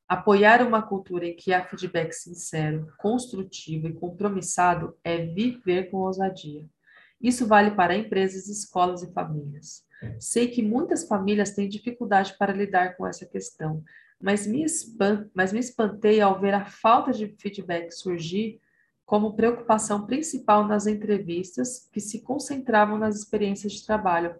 [0.06, 6.64] Apoiar uma cultura em que há feedback sincero, construtivo e compromissado é viver com ousadia.
[7.20, 9.83] Isso vale para empresas, escolas e famílias.
[10.18, 13.82] Sei que muitas famílias têm dificuldade para lidar com essa questão,
[14.20, 18.60] mas me, espan mas me espantei ao ver a falta de feedback surgir
[19.04, 24.34] como preocupação principal nas entrevistas que se concentravam nas experiências de trabalho.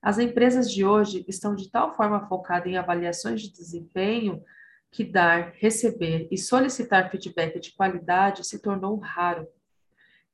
[0.00, 4.42] As empresas de hoje estão de tal forma focadas em avaliações de desempenho
[4.90, 9.46] que dar, receber e solicitar feedback de qualidade se tornou raro.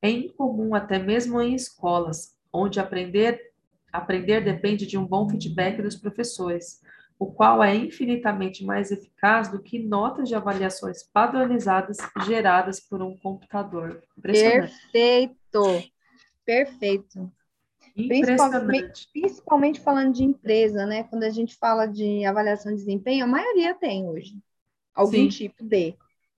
[0.01, 3.46] É incomum até mesmo em escolas, onde aprender,
[3.97, 6.81] aprender depende de um bom feedback dos professores,
[7.19, 13.17] o qual é infinitamente mais eficaz do que notas de avaliações padronizadas geradas por um
[13.17, 14.03] computador.
[14.21, 15.83] Perfeito,
[16.45, 17.33] perfeito.
[17.95, 21.05] Principalmente, principalmente falando de empresa, né?
[21.05, 24.37] Quando a gente fala de avaliação de desempenho, a maioria tem hoje
[24.95, 25.29] algum Sim.
[25.29, 25.95] tipo de.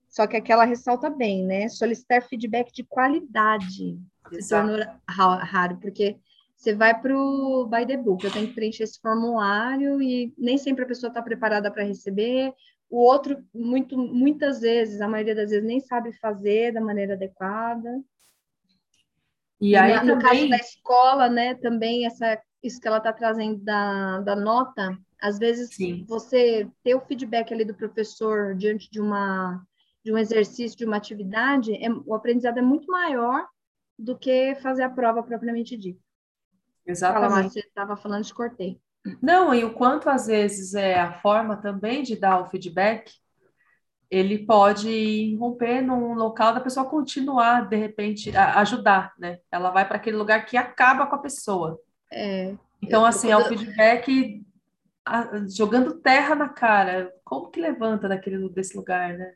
[0.07, 1.67] Só que aquela ressalta bem, né?
[1.67, 3.99] Solicitar feedback de qualidade
[4.31, 4.41] Exato.
[4.41, 6.17] se tornou raro, porque
[6.59, 10.57] você vai para o by the book, eu tenho que preencher esse formulário e nem
[10.57, 12.53] sempre a pessoa está preparada para receber.
[12.89, 18.01] O outro, muito, muitas vezes, a maioria das vezes, nem sabe fazer da maneira adequada.
[19.61, 20.15] E, aí, na, também...
[20.15, 24.97] no caso da escola, né, também essa, isso que ela está trazendo da, da nota,
[25.21, 26.03] às vezes, Sim.
[26.09, 29.63] você ter o feedback ali do professor diante de uma
[30.03, 33.45] de um exercício, de uma atividade, é, o aprendizado é muito maior
[33.97, 35.99] do que fazer a prova propriamente dita.
[36.89, 37.31] Exatamente.
[37.31, 38.79] Fala, você estava falando, te cortei.
[39.21, 43.11] Não, e o quanto às vezes é a forma também de dar o feedback,
[44.09, 49.39] ele pode romper num local da pessoa continuar, de repente, a ajudar, né?
[49.51, 51.79] Ela vai para aquele lugar que acaba com a pessoa.
[52.11, 52.55] É.
[52.81, 54.43] Então, assim, é o feedback
[55.55, 57.13] jogando terra na cara.
[57.23, 59.33] Como que levanta daquele, desse lugar, né?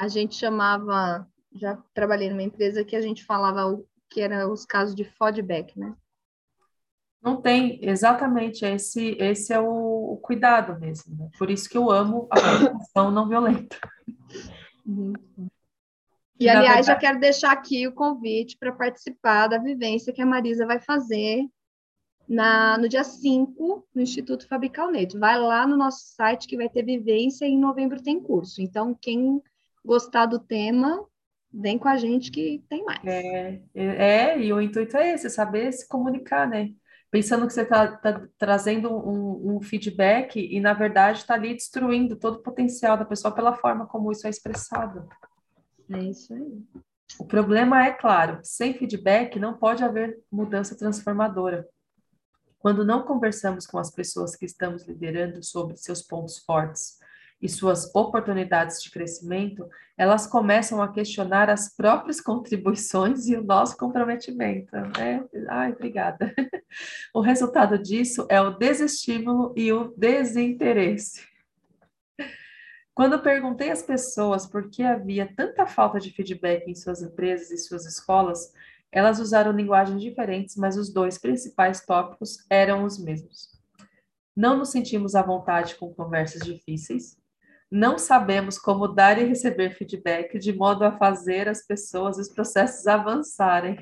[0.00, 4.64] a gente chamava, já trabalhei numa empresa que a gente falava o que eram os
[4.64, 5.94] casos de feedback, né?
[7.22, 11.28] Não tem, exatamente, esse, esse é o, o cuidado mesmo, né?
[11.38, 13.76] Por isso que eu amo a comunicação não violenta.
[14.86, 15.12] Uhum.
[16.38, 16.86] E, aliás, verdade...
[16.86, 21.46] já quero deixar aqui o convite para participar da vivência que a Marisa vai fazer
[22.26, 25.18] na, no dia 5, no Instituto Fabrical Neto.
[25.18, 28.62] Vai lá no nosso site que vai ter vivência e em novembro tem curso.
[28.62, 29.42] Então, quem
[29.84, 31.04] gostar do tema,
[31.52, 33.04] vem com a gente que tem mais.
[33.04, 36.70] É, é, é e o intuito é esse, saber se comunicar, né?
[37.10, 42.14] Pensando que você está tá trazendo um, um, feedback e, na verdade, está ali destruindo
[42.14, 45.08] todo o potencial da pessoa pela forma como isso é expressado.
[45.90, 46.62] É isso aí.
[47.18, 51.68] O problema é, claro, sem feedback não pode haver mudança transformadora.
[52.60, 57.00] Quando não conversamos com as pessoas que estamos liderando sobre seus pontos fortes,
[57.40, 63.76] e suas oportunidades de crescimento, elas começam a questionar as próprias contribuições e o nosso
[63.76, 64.74] comprometimento.
[64.98, 65.24] Né?
[65.48, 66.32] Ai, obrigada.
[67.12, 71.26] O resultado disso é o desestímulo e o desinteresse.
[72.94, 77.58] Quando perguntei às pessoas por que havia tanta falta de feedback em suas empresas e
[77.58, 78.52] suas escolas,
[78.92, 83.48] elas usaram linguagens diferentes, mas os dois principais tópicos eram os mesmos.
[84.36, 87.19] Não nos sentimos à vontade com conversas difíceis,
[87.70, 92.28] não sabemos como dar e receber feedback de modo a fazer as pessoas e os
[92.28, 93.78] processos avançarem.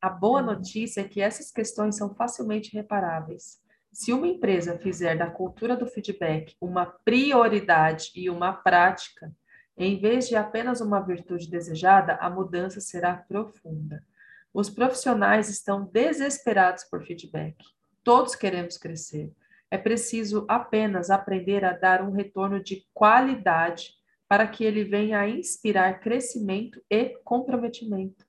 [0.00, 3.62] A boa notícia é que essas questões são facilmente reparáveis.
[3.92, 9.30] Se uma empresa fizer da cultura do feedback uma prioridade e uma prática,
[9.76, 14.04] em vez de apenas uma virtude desejada, a mudança será profunda.
[14.52, 17.56] Os profissionais estão desesperados por feedback.
[18.02, 19.32] Todos queremos crescer.
[19.72, 23.94] É preciso apenas aprender a dar um retorno de qualidade
[24.28, 28.26] para que ele venha a inspirar crescimento e comprometimento.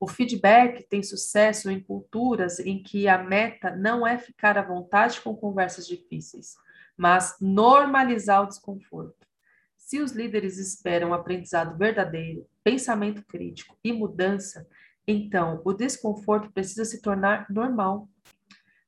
[0.00, 5.20] O feedback tem sucesso em culturas em que a meta não é ficar à vontade
[5.20, 6.56] com conversas difíceis,
[6.96, 9.24] mas normalizar o desconforto.
[9.76, 14.66] Se os líderes esperam aprendizado verdadeiro, pensamento crítico e mudança,
[15.06, 18.08] então o desconforto precisa se tornar normal.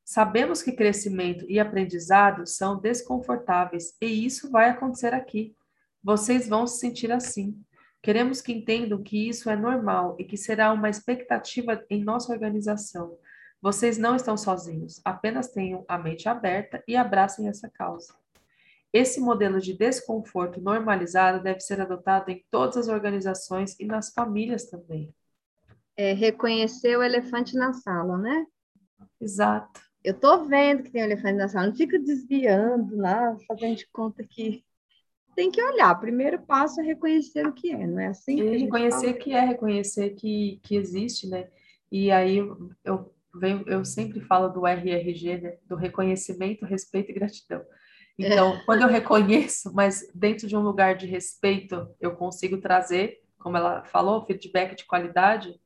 [0.05, 5.55] Sabemos que crescimento e aprendizado são desconfortáveis e isso vai acontecer aqui.
[6.03, 7.57] Vocês vão se sentir assim.
[8.03, 13.17] Queremos que entendam que isso é normal e que será uma expectativa em nossa organização.
[13.61, 18.13] Vocês não estão sozinhos, apenas tenham a mente aberta e abracem essa causa.
[18.93, 24.69] Esse modelo de desconforto normalizado deve ser adotado em todas as organizações e nas famílias
[24.69, 25.15] também.
[25.97, 28.45] É reconhecer o elefante na sala, né?
[29.21, 33.77] Exato eu tô vendo que tem um elefante na sala, não fica desviando lá, fazendo
[33.77, 34.65] de conta que
[35.35, 35.93] tem que olhar.
[35.93, 38.37] O primeiro passo é reconhecer o que é, não é assim?
[38.37, 41.49] Que reconhecer que é, reconhecer que, que existe, né?
[41.91, 42.39] E aí
[42.85, 45.57] eu, venho, eu sempre falo do RRG, né?
[45.67, 47.65] Do reconhecimento, respeito e gratidão.
[48.19, 48.63] Então, é.
[48.67, 53.85] quando eu reconheço, mas dentro de um lugar de respeito, eu consigo trazer, como ela
[53.85, 55.59] falou, feedback de qualidade,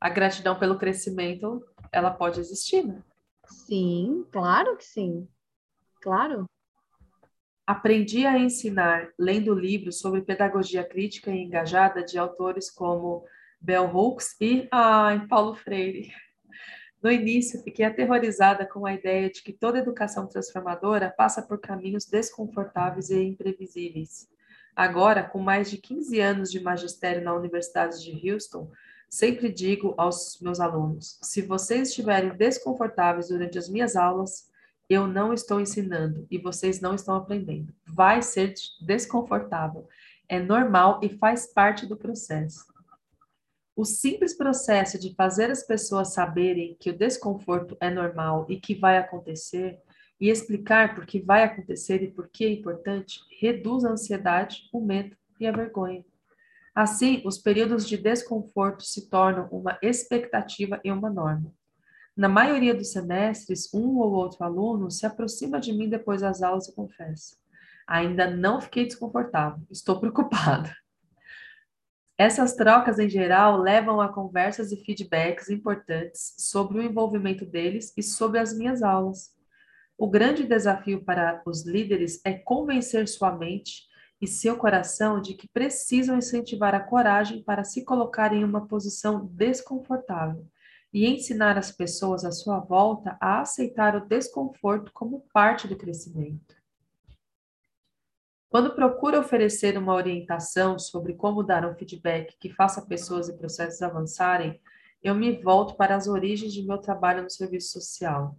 [0.00, 3.02] a gratidão pelo crescimento, ela pode existir, né?
[3.46, 5.28] Sim, claro que sim.
[6.00, 6.48] Claro.
[7.66, 13.24] Aprendi a ensinar lendo livros sobre pedagogia crítica e engajada de autores como
[13.60, 16.12] Bell Hooks e ai, Paulo Freire.
[17.02, 22.06] No início, fiquei aterrorizada com a ideia de que toda educação transformadora passa por caminhos
[22.06, 24.26] desconfortáveis e imprevisíveis.
[24.74, 28.70] Agora, com mais de 15 anos de magistério na Universidade de Houston,
[29.14, 34.50] Sempre digo aos meus alunos: se vocês estiverem desconfortáveis durante as minhas aulas,
[34.90, 37.72] eu não estou ensinando e vocês não estão aprendendo.
[37.86, 39.88] Vai ser desconfortável.
[40.28, 42.66] É normal e faz parte do processo.
[43.76, 48.74] O simples processo de fazer as pessoas saberem que o desconforto é normal e que
[48.74, 49.80] vai acontecer,
[50.20, 54.80] e explicar por que vai acontecer e por que é importante, reduz a ansiedade, o
[54.80, 56.04] medo e a vergonha.
[56.74, 61.54] Assim, os períodos de desconforto se tornam uma expectativa e uma norma.
[62.16, 66.68] Na maioria dos semestres, um ou outro aluno se aproxima de mim depois das aulas
[66.68, 67.36] e confessa:
[67.86, 70.68] ainda não fiquei desconfortável, estou preocupado.
[72.16, 78.02] Essas trocas, em geral, levam a conversas e feedbacks importantes sobre o envolvimento deles e
[78.02, 79.32] sobre as minhas aulas.
[79.98, 83.88] O grande desafio para os líderes é convencer sua mente
[84.24, 89.26] e seu coração de que precisam incentivar a coragem para se colocar em uma posição
[89.26, 90.46] desconfortável
[90.90, 96.56] e ensinar as pessoas à sua volta a aceitar o desconforto como parte do crescimento.
[98.48, 103.82] Quando procuro oferecer uma orientação sobre como dar um feedback que faça pessoas e processos
[103.82, 104.58] avançarem,
[105.02, 108.38] eu me volto para as origens de meu trabalho no serviço social.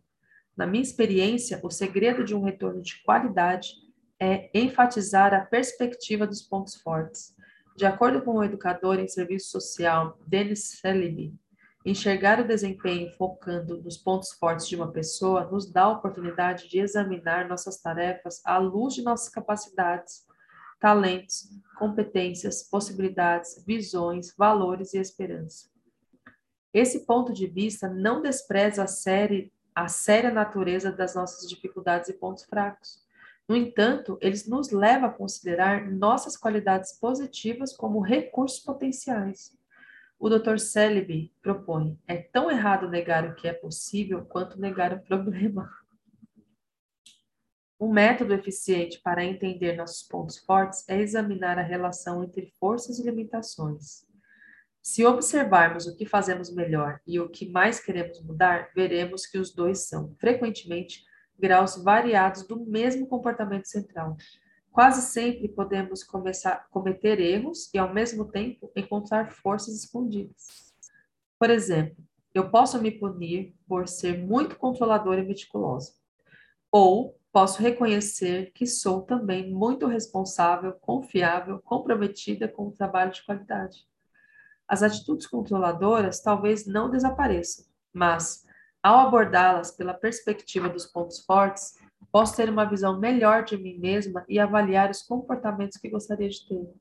[0.57, 3.84] Na minha experiência, o segredo de um retorno de qualidade
[4.19, 7.35] é enfatizar a perspectiva dos pontos fortes.
[7.75, 11.33] De acordo com o educador em serviço social Dennis Seliby,
[11.85, 16.79] enxergar o desempenho focando nos pontos fortes de uma pessoa nos dá a oportunidade de
[16.79, 20.25] examinar nossas tarefas à luz de nossas capacidades,
[20.79, 25.69] talentos, competências, possibilidades, visões, valores e esperança.
[26.73, 32.13] Esse ponto de vista não despreza a, série, a séria natureza das nossas dificuldades e
[32.13, 33.04] pontos fracos
[33.47, 39.55] no entanto, eles nos levam a considerar nossas qualidades positivas como recursos potenciais.
[40.17, 40.57] O Dr.
[40.57, 45.69] Celebi propõe: é tão errado negar o que é possível quanto negar o problema.
[47.79, 53.03] Um método eficiente para entender nossos pontos fortes é examinar a relação entre forças e
[53.03, 54.07] limitações.
[54.81, 59.53] Se observarmos o que fazemos melhor e o que mais queremos mudar, veremos que os
[59.53, 61.03] dois são, frequentemente,
[61.39, 64.15] graus variados do mesmo comportamento central.
[64.71, 70.73] Quase sempre podemos começar, cometer erros e, ao mesmo tempo, encontrar forças escondidas.
[71.39, 71.95] Por exemplo,
[72.33, 75.93] eu posso me punir por ser muito controladora e meticulosa.
[76.71, 83.85] Ou posso reconhecer que sou também muito responsável, confiável, comprometida com o trabalho de qualidade.
[84.67, 88.44] As atitudes controladoras talvez não desapareçam, mas
[88.85, 91.73] ao abordá-las pela perspectiva dos pontos fortes,
[92.11, 96.47] posso ter uma visão melhor de mim mesma e avaliar os comportamentos que gostaria de
[96.47, 96.71] ter.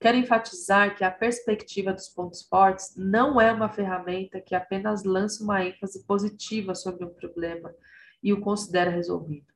[0.00, 5.44] Quero enfatizar que a perspectiva dos pontos fortes não é uma ferramenta que apenas lança
[5.44, 7.70] uma ênfase positiva sobre um problema
[8.22, 9.52] e o considera resolvido,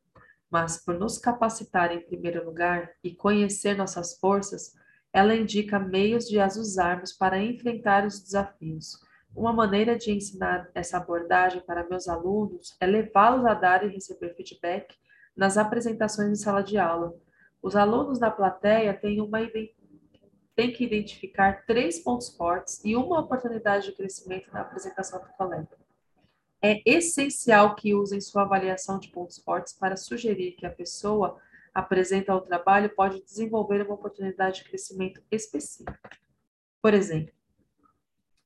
[0.51, 4.74] mas por nos capacitar em primeiro lugar e conhecer nossas forças,
[5.14, 9.07] ela indica meios de as usarmos para enfrentar os desafios
[9.39, 14.34] uma maneira de ensinar essa abordagem para meus alunos é levá-los a dar e receber
[14.34, 14.97] feedback
[15.36, 17.14] nas apresentações em sala de aula.
[17.62, 19.39] Os alunos da plateia têm, uma,
[20.57, 25.78] têm que identificar três pontos fortes e uma oportunidade de crescimento na apresentação do colega.
[26.61, 31.39] É essencial que usem sua avaliação de pontos fortes para sugerir que a pessoa
[31.72, 35.97] apresenta ao trabalho pode desenvolver uma oportunidade de crescimento específica.
[36.82, 37.38] Por exemplo,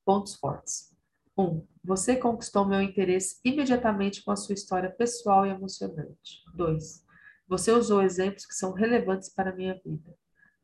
[0.05, 0.93] Pontos fortes.
[1.37, 1.43] 1.
[1.43, 6.43] Um, você conquistou meu interesse imediatamente com a sua história pessoal e emocionante.
[6.53, 7.03] 2.
[7.47, 10.15] Você usou exemplos que são relevantes para a minha vida.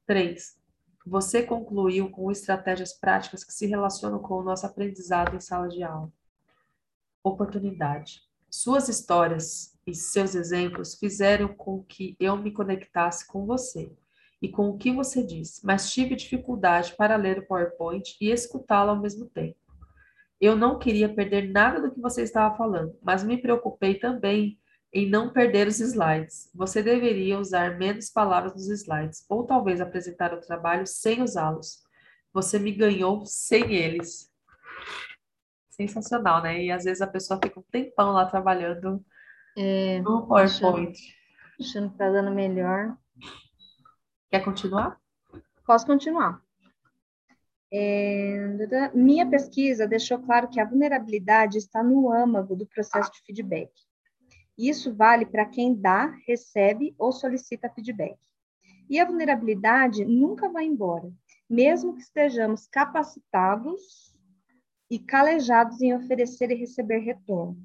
[0.06, 0.58] 3.
[1.06, 5.82] Você concluiu com estratégias práticas que se relacionam com o nosso aprendizado em sala de
[5.82, 6.12] aula.
[7.24, 8.22] Oportunidade.
[8.50, 13.92] Suas histórias e seus exemplos fizeram com que eu me conectasse com você
[14.42, 18.92] e com o que você disse, mas tive dificuldade para ler o PowerPoint e escutá-lo
[18.92, 19.58] ao mesmo tempo.
[20.40, 24.58] Eu não queria perder nada do que você estava falando, mas me preocupei também
[24.94, 26.50] em não perder os slides.
[26.56, 31.84] Você deveria usar menos palavras nos slides, ou talvez apresentar o trabalho sem usá-los.
[32.34, 34.32] Você me ganhou sem eles.
[35.70, 36.64] Sensacional, né?
[36.64, 39.04] E às vezes a pessoa fica um tempão lá trabalhando
[39.58, 40.98] é, no PowerPoint.
[41.60, 42.98] Achando, achando que tá dando melhor.
[44.30, 45.00] Quer continuar?
[45.66, 46.42] Posso continuar.
[47.72, 53.72] É, minha pesquisa deixou claro que a vulnerabilidade está no âmago do processo de feedback.
[54.58, 58.18] Isso vale para quem dá, recebe ou solicita feedback.
[58.90, 61.12] E a vulnerabilidade nunca vai embora,
[61.50, 64.14] mesmo que estejamos capacitados
[64.90, 67.64] e calejados em oferecer e receber retorno.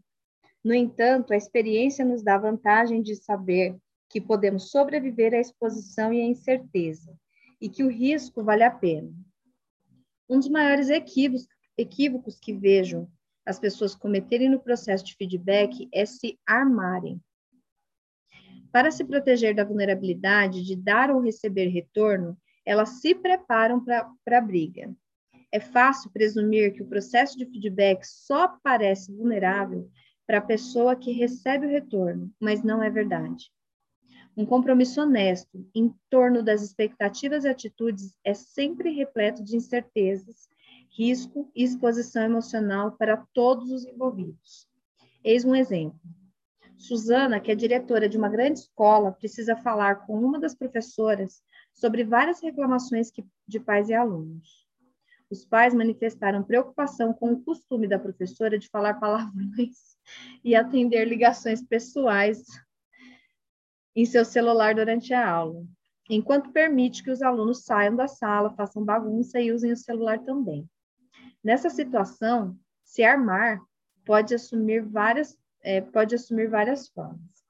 [0.63, 3.77] No entanto, a experiência nos dá a vantagem de saber
[4.09, 7.17] que podemos sobreviver à exposição e à incerteza,
[7.61, 9.13] e que o risco vale a pena.
[10.29, 11.47] Um dos maiores equívocos,
[11.77, 13.09] equívocos que vejo
[13.45, 17.21] as pessoas cometerem no processo de feedback é se armarem.
[18.73, 24.41] Para se proteger da vulnerabilidade de dar ou receber retorno, elas se preparam para a
[24.41, 24.95] briga.
[25.53, 29.89] É fácil presumir que o processo de feedback só parece vulnerável
[30.27, 33.53] para a pessoa que recebe o retorno, mas não é verdade.
[34.37, 40.49] Um compromisso honesto em torno das expectativas e atitudes é sempre repleto de incertezas,
[40.91, 44.69] risco e exposição emocional para todos os envolvidos.
[45.23, 46.01] Eis um exemplo.
[46.77, 51.41] Suzana, que é diretora de uma grande escola, precisa falar com uma das professoras
[51.73, 54.65] sobre várias reclamações que, de pais e alunos.
[55.31, 59.97] Os pais manifestaram preocupação com o costume da professora de falar palavrões
[60.45, 62.45] e atender ligações pessoais
[63.95, 65.65] em seu celular durante a aula.
[66.11, 70.69] enquanto permite que os alunos saiam da sala, façam bagunça e usem o celular também.
[71.43, 73.59] Nessa situação, se armar
[74.05, 77.45] pode assumir várias, é, pode assumir várias formas.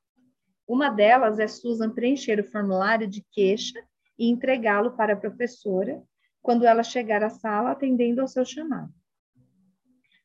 [0.66, 3.82] Uma delas é Susan preencher o formulário de queixa
[4.18, 6.02] e entregá-lo para a professora
[6.40, 8.92] quando ela chegar à sala atendendo ao seu chamado.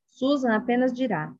[0.05, 1.33] Susan apenas dirá: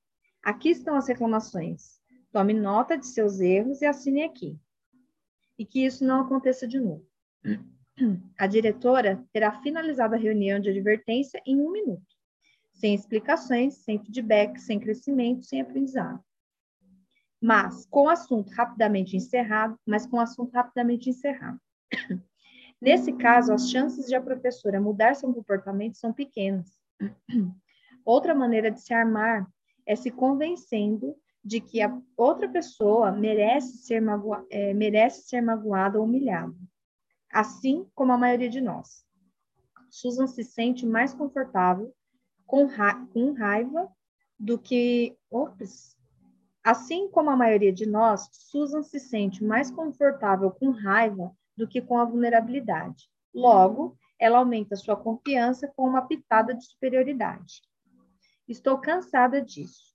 [0.44, 2.00] Aqui estão as reclamações.
[2.32, 4.58] Tome nota de seus erros e assine aqui.
[5.60, 7.06] E que isso não aconteça de novo.
[8.38, 12.08] A diretora terá finalizado a reunião de advertência em um minuto,
[12.74, 16.24] sem explicações, sem feedback, sem crescimento, sem aprendizado.
[17.42, 21.60] Mas com o assunto rapidamente encerrado, mas com o assunto rapidamente encerrado.
[22.82, 26.80] Nesse caso, as chances de a professora mudar seu comportamento são pequenas.
[28.06, 29.46] Outra maneira de se armar
[29.86, 35.98] é se convencendo de que a outra pessoa merece ser, magua é, merece ser magoada
[35.98, 36.56] ou humilhada,
[37.32, 39.06] assim como a maioria de nós.
[39.90, 41.94] Susan se sente mais confortável
[42.46, 43.92] com, ra com raiva
[44.38, 45.18] do que.
[45.32, 45.98] Ops.
[46.64, 51.82] Assim como a maioria de nós, Susan se sente mais confortável com raiva do que
[51.82, 53.10] com a vulnerabilidade.
[53.34, 57.62] Logo, ela aumenta sua confiança com uma pitada de superioridade.
[58.48, 59.89] Estou cansada disso.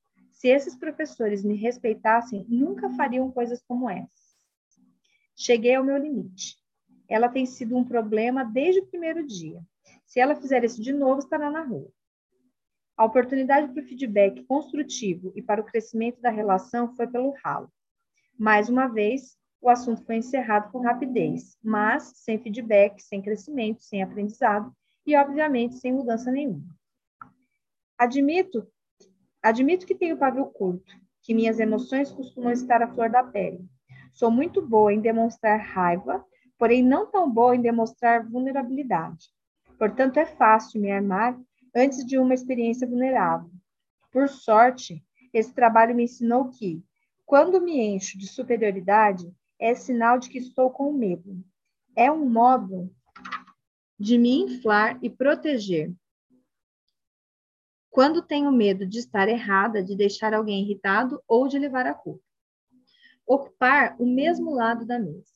[0.45, 4.37] Se esses professores me respeitassem, nunca fariam coisas como essas.
[5.35, 6.59] Cheguei ao meu limite.
[7.09, 9.59] Ela tem sido um problema desde o primeiro dia.
[10.05, 11.91] Se ela fizer isso de novo, estará na rua.
[12.95, 17.73] A oportunidade para o feedback construtivo e para o crescimento da relação foi pelo ralo.
[18.39, 24.03] Mais uma vez, o assunto foi encerrado com rapidez, mas sem feedback, sem crescimento, sem
[24.03, 24.71] aprendizado
[25.07, 26.77] e, obviamente, sem mudança nenhuma.
[27.97, 28.71] Admito,
[29.45, 33.63] admito que tenho pavio curto, que minhas emoções costumam estar à flor da pele.
[34.15, 36.25] Sou muito boa em demonstrar raiva,
[36.59, 39.29] porém não tão boa em demonstrar vulnerabilidade.
[39.79, 41.39] Portanto, é fácil me armar
[41.77, 43.51] antes de uma experiência vulnerável.
[44.11, 46.83] Por sorte, esse trabalho me ensinou que,
[47.27, 51.45] quando me encho de superioridade, é sinal de que estou com medo.
[51.95, 52.91] É um modo
[53.99, 55.93] de me inflar e proteger.
[57.95, 62.25] Quando tenho medo de estar errada, de deixar alguém irritado ou de levar a culpa.
[63.25, 65.31] Ocupar o mesmo lado da mesa.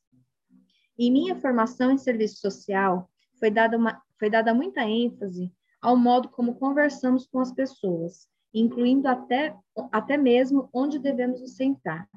[0.98, 6.30] Em minha formação em serviço social, foi dada, uma, foi dada muita ênfase ao modo
[6.30, 9.56] como conversamos com as pessoas, incluindo até,
[9.92, 12.08] até mesmo onde devemos nos sentar.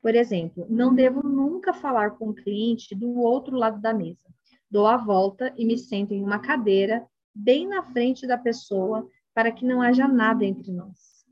[0.00, 4.32] Por exemplo, não devo nunca falar com o cliente do outro lado da mesa.
[4.70, 9.06] Dou a volta e me sento em uma cadeira bem na frente da pessoa
[9.38, 11.24] para que não haja nada entre nós.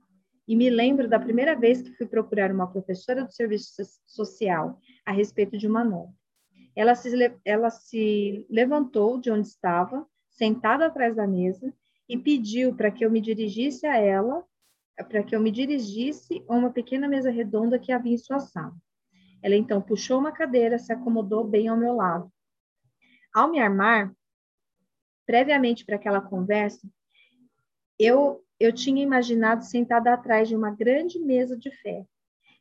[0.47, 5.11] E me lembro da primeira vez que fui procurar uma professora do serviço social a
[5.11, 6.15] respeito de uma nota.
[6.77, 7.11] Ela se,
[7.45, 11.75] ela se levantou de onde estava, sentada atrás da mesa,
[12.09, 14.47] e pediu para que eu me dirigisse a ela
[15.09, 18.77] para que eu me dirigisse a uma pequena mesa redonda que havia em sua sala.
[19.43, 22.33] Ela então puxou uma cadeira, se acomodou bem ao meu lado.
[23.35, 24.15] Ao me armar,
[25.27, 26.89] previamente para aquela conversa,
[27.99, 32.09] eu, eu tinha imaginado sentada atrás de uma grande mesa de ferro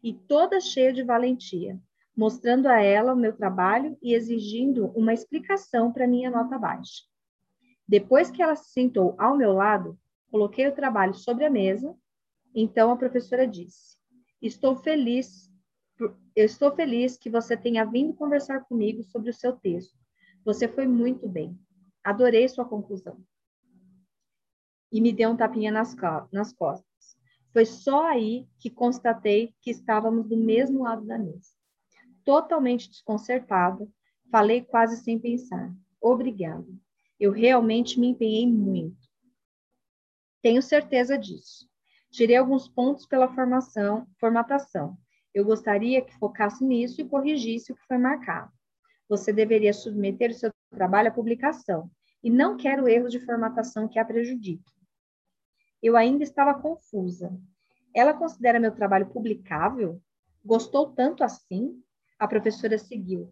[0.03, 1.79] e toda cheia de valentia,
[2.15, 7.03] mostrando a ela o meu trabalho e exigindo uma explicação para minha nota baixa.
[7.87, 9.97] Depois que ela se sentou ao meu lado,
[10.31, 11.95] coloquei o trabalho sobre a mesa
[12.55, 13.97] então a professora disse:
[14.41, 15.51] Estou feliz,
[15.99, 19.93] eu estou feliz que você tenha vindo conversar comigo sobre o seu texto.
[20.45, 21.59] Você foi muito bem.
[22.01, 23.21] Adorei sua conclusão.
[24.91, 25.95] E me deu um tapinha nas,
[26.31, 26.85] nas costas.
[27.51, 31.51] Foi só aí que constatei que estávamos do mesmo lado da mesa.
[32.23, 33.87] Totalmente desconcertada,
[34.31, 35.73] falei quase sem pensar.
[36.01, 36.67] Obrigada.
[37.19, 39.07] Eu realmente me empenhei muito.
[40.41, 41.67] Tenho certeza disso.
[42.11, 44.97] Tirei alguns pontos pela formação, formatação.
[45.33, 48.51] Eu gostaria que focasse nisso e corrigisse o que foi marcado.
[49.07, 51.89] Você deveria submeter o seu trabalho à publicação
[52.23, 54.74] e não quero erros de formatação que a prejudiquem.
[55.85, 57.31] Eu ainda estava confusa.
[57.93, 60.01] Ela considera meu trabalho publicável?
[60.43, 61.79] Gostou tanto assim?
[62.17, 63.31] A professora seguiu.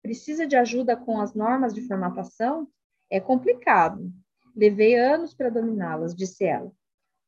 [0.00, 2.68] Precisa de ajuda com as normas de formatação?
[3.10, 4.12] É complicado.
[4.54, 6.72] Levei anos para dominá-las, disse ela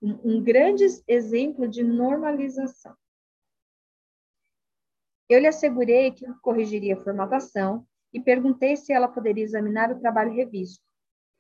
[0.05, 2.95] um, grande exemplo de normalização.
[5.29, 10.33] Eu lhe assegurei que corrigiria a formatação e perguntei se ela poderia examinar o trabalho
[10.33, 10.85] revisto.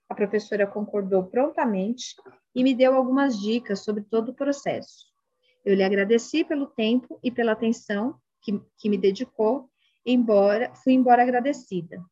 [0.08, 2.14] A professora concordou prontamente
[2.54, 5.06] e me deu algumas dicas sobre todo o processo.
[5.64, 9.70] Eu lhe agradeci pelo tempo e pela atenção que, que me dedicou
[10.04, 12.04] embora, fui embora agradecida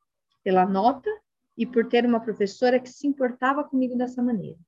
[0.42, 1.10] pela nota
[1.56, 4.58] e por ter uma professora que se importava comigo dessa maneira.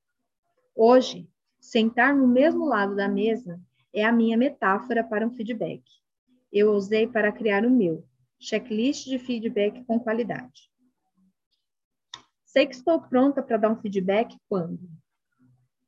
[0.75, 1.27] Hoje,
[1.59, 3.59] sentar no mesmo lado da mesa
[3.91, 5.83] é a minha metáfora para um feedback.
[6.51, 8.05] Eu usei para criar o meu
[8.39, 10.69] checklist de feedback com qualidade.
[12.55, 14.79] Sei que estou pronta para dar um feedback quando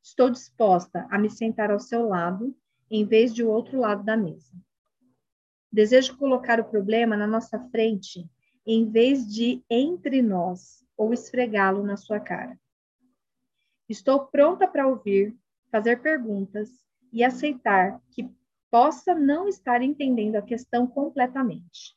[0.03, 2.53] estou disposta a me sentar ao seu lado
[2.91, 4.51] em vez de o outro lado da mesa.
[5.71, 8.29] Desejo colocar o problema na nossa frente
[8.65, 12.59] em vez de entre nós ou esfregá-lo na sua cara.
[13.87, 15.33] Estou pronta para ouvir,
[15.71, 16.69] fazer perguntas
[17.13, 18.29] e aceitar que
[18.69, 21.95] possa não estar entendendo a questão completamente.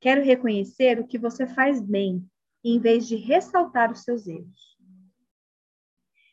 [0.00, 2.28] Quero reconhecer o que você faz bem,
[2.68, 4.76] em vez de ressaltar os seus erros.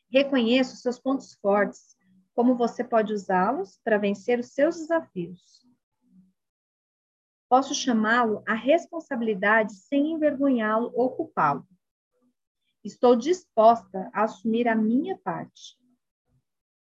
[0.09, 1.95] Reconheça os seus pontos fortes,
[2.33, 5.63] como você pode usá-los para vencer os seus desafios.
[7.47, 11.67] Posso chamá-lo à responsabilidade sem envergonhá-lo ou culpá-lo.
[12.83, 15.77] Estou disposta a assumir a minha parte.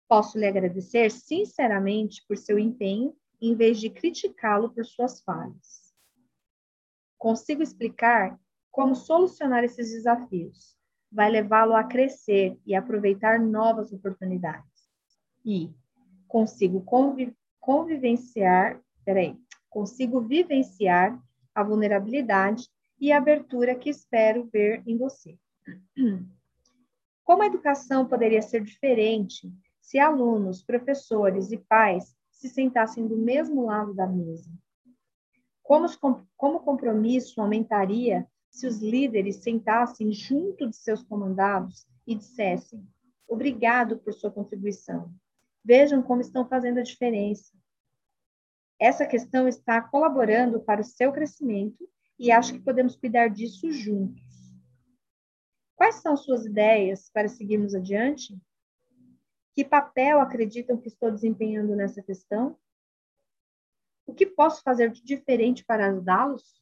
[0.08, 5.92] Posso lhe agradecer sinceramente por seu empenho, em vez de criticá-lo por suas falhas.
[7.18, 8.40] Consigo explicar
[8.72, 10.78] como solucionar esses desafios.
[11.12, 14.90] Vai levá-lo a crescer e aproveitar novas oportunidades.
[15.46, 15.74] E
[16.28, 19.38] consigo conviv convivenciar, peraí,
[19.70, 21.20] consigo vivenciar
[21.54, 25.38] a vulnerabilidade e a abertura que espero ver em você.
[27.24, 33.66] Como a educação poderia ser diferente se alunos, professores e pais se sentassem do mesmo
[33.66, 34.50] lado da mesa?
[35.64, 35.88] Como,
[36.38, 42.88] como o compromisso aumentaria se os líderes sentassem junto de seus comandados e dissessem:
[43.28, 45.14] Obrigado por sua contribuição.
[45.64, 47.54] Vejam como estão fazendo a diferença.
[48.80, 51.88] Essa questão está colaborando para o seu crescimento
[52.18, 54.24] e acho que podemos cuidar disso juntos.
[55.76, 58.38] Quais são suas ideias para seguirmos adiante?
[59.54, 62.58] Que papel acreditam que estou desempenhando nessa questão?
[64.06, 66.60] O que posso fazer de diferente para ajudá-los?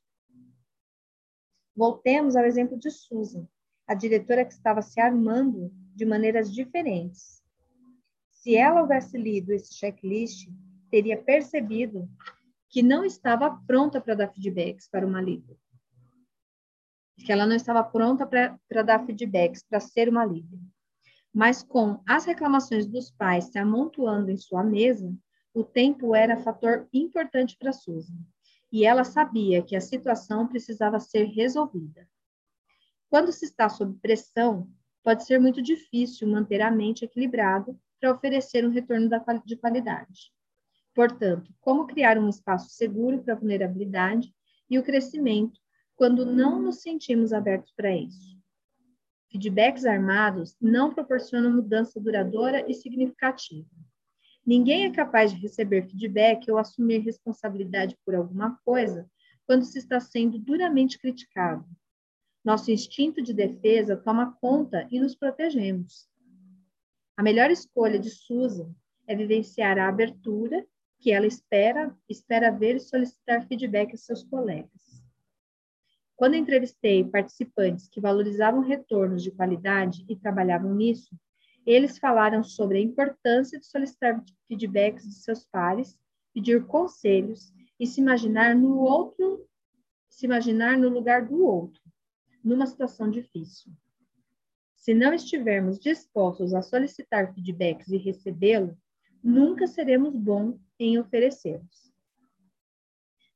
[1.77, 3.47] Voltemos ao exemplo de Susan,
[3.85, 7.43] a diretora que estava se armando de maneiras diferentes.
[8.31, 10.49] Se ela houvesse lido esse checklist,
[10.89, 12.09] teria percebido
[12.67, 15.55] que não estava pronta para dar feedbacks para uma líder.
[17.23, 20.59] Que ela não estava pronta para dar feedbacks, para ser uma líder.
[21.31, 25.15] Mas com as reclamações dos pais se amontoando em sua mesa,
[25.53, 28.17] o tempo era fator importante para Susan.
[28.71, 32.07] E ela sabia que a situação precisava ser resolvida.
[33.09, 34.69] Quando se está sob pressão,
[35.01, 39.09] pode ser muito difícil manter a mente equilibrada para oferecer um retorno
[39.45, 40.31] de qualidade.
[40.93, 44.33] Portanto, como criar um espaço seguro para a vulnerabilidade
[44.69, 45.59] e o crescimento
[45.95, 48.37] quando não nos sentimos abertos para isso?
[49.31, 53.69] Feedbacks armados não proporcionam mudança duradoura e significativa.
[54.47, 59.05] Ninguém é capaz de receber feedback ou assumir responsabilidade por alguma coisa
[59.45, 61.67] quando se está sendo duramente criticado.
[62.45, 66.07] Nosso instinto de defesa toma conta e nos protegemos.
[67.17, 68.73] A melhor escolha de Susan
[69.05, 70.65] é vivenciar a abertura
[70.97, 75.03] que ela espera, espera ver e solicitar feedback aos seus colegas.
[76.15, 81.13] Quando entrevistei participantes que valorizavam retornos de qualidade e trabalhavam nisso,
[81.67, 85.99] eles falaram sobre a importância de solicitar feedbacks de seus pares,
[86.33, 89.45] pedir conselhos e se imaginar no outro,
[90.09, 91.81] se imaginar no lugar do outro,
[92.41, 93.73] numa situação difícil.
[94.77, 98.77] Se não estivermos dispostos a solicitar feedbacks e recebê-lo,
[99.21, 101.91] nunca seremos bons em oferecê-los.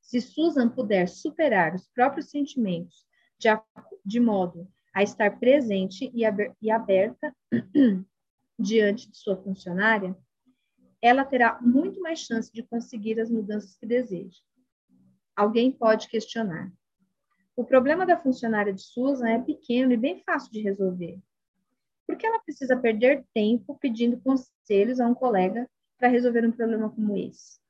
[0.00, 3.06] Se Susan puder superar os próprios sentimentos
[3.38, 3.48] de,
[4.06, 6.22] de modo a estar presente e,
[6.62, 7.36] e aberta
[8.58, 10.16] diante de sua funcionária,
[11.00, 14.38] ela terá muito mais chance de conseguir as mudanças que deseja.
[15.34, 16.72] Alguém pode questionar.
[17.56, 21.20] O problema da funcionária de Susan é pequeno e bem fácil de resolver.
[22.06, 26.90] Por que ela precisa perder tempo pedindo conselhos a um colega para resolver um problema
[26.90, 27.60] como esse?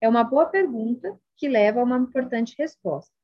[0.00, 3.14] É uma boa pergunta que leva a uma importante resposta.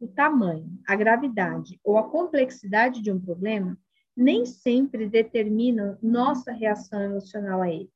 [0.00, 3.78] O tamanho, a gravidade ou a complexidade de um problema
[4.18, 7.88] nem sempre determinam nossa reação emocional a ele.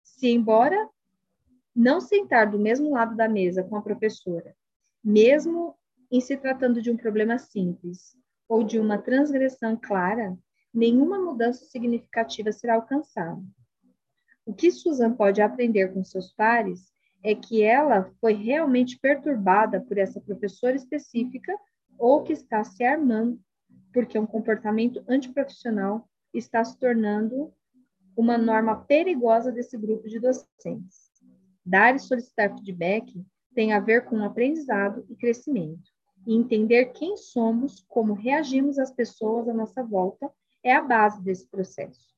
[0.00, 0.88] Se, embora
[1.74, 4.54] não sentar do mesmo lado da mesa com a professora,
[5.02, 5.74] mesmo
[6.08, 8.16] em se tratando de um problema simples
[8.48, 10.38] ou de uma transgressão clara,
[10.72, 13.42] nenhuma mudança significativa será alcançada.
[14.46, 16.92] O que Susan pode aprender com seus pares
[17.24, 21.52] é que ela foi realmente perturbada por essa professora específica
[21.98, 23.40] ou que está se armando
[23.92, 27.52] porque um comportamento antiprofissional está se tornando
[28.16, 31.10] uma norma perigosa desse grupo de docentes.
[31.64, 33.24] Dar e solicitar feedback
[33.54, 35.90] tem a ver com aprendizado e crescimento.
[36.26, 40.30] E entender quem somos, como reagimos às pessoas à nossa volta,
[40.62, 42.12] é a base desse processo.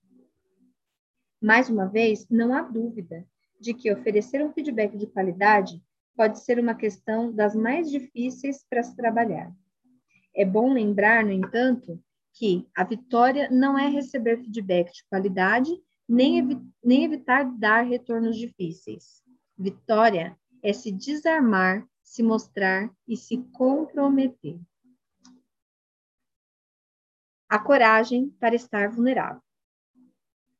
[1.40, 3.26] Mais uma vez, não há dúvida
[3.60, 5.82] de que oferecer um feedback de qualidade
[6.16, 9.52] pode ser uma questão das mais difíceis para se trabalhar.
[10.37, 15.70] É bom lembrar, no entanto, que a vitória não é receber feedback de qualidade,
[16.09, 19.22] nem, evi nem evitar dar retornos difíceis.
[19.57, 24.59] Vitória é se desarmar, se mostrar e se comprometer.
[27.49, 29.41] A coragem para estar vulnerável.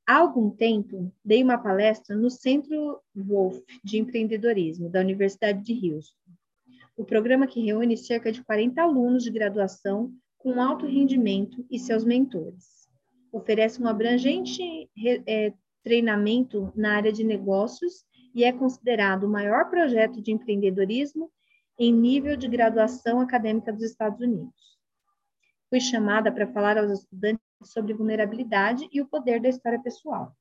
[0.07, 6.31] Há algum tempo, dei uma palestra no Centro Wolf de Empreendedorismo da Universidade de Houston.
[6.97, 12.05] O programa que reúne cerca de 40 alunos de graduação com alto rendimento e seus
[12.05, 12.89] mentores.
[13.33, 14.89] Oferece um abrangente
[15.27, 21.31] é, treinamento na área de negócios e é considerado o maior projeto de empreendedorismo
[21.79, 24.79] em nível de graduação acadêmica dos Estados Unidos.
[25.69, 30.33] Fui chamada para falar aos estudantes sobre vulnerabilidade e o poder da história pessoal.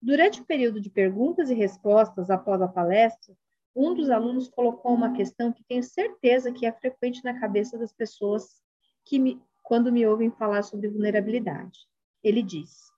[0.00, 3.34] Durante o período de perguntas e respostas após a palestra,
[3.74, 7.92] um dos alunos colocou uma questão que tenho certeza que é frequente na cabeça das
[7.92, 8.62] pessoas
[9.04, 11.80] que me, quando me ouvem falar sobre vulnerabilidade.
[12.22, 12.92] Ele diz: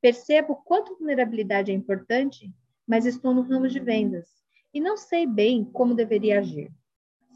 [0.00, 2.50] Percebo quanto vulnerabilidade é importante,
[2.86, 4.28] mas estou no ramo de vendas
[4.72, 6.72] e não sei bem como deveria agir.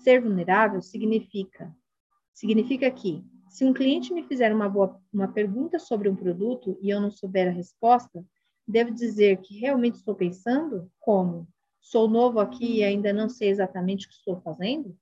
[0.03, 1.75] Ser vulnerável significa
[2.33, 6.91] significa que se um cliente me fizer uma boa uma pergunta sobre um produto e
[6.91, 8.25] eu não souber a resposta,
[8.67, 11.49] devo dizer que realmente estou pensando como
[11.87, 14.99] sou novo aqui e ainda não sei exatamente o que estou fazendo?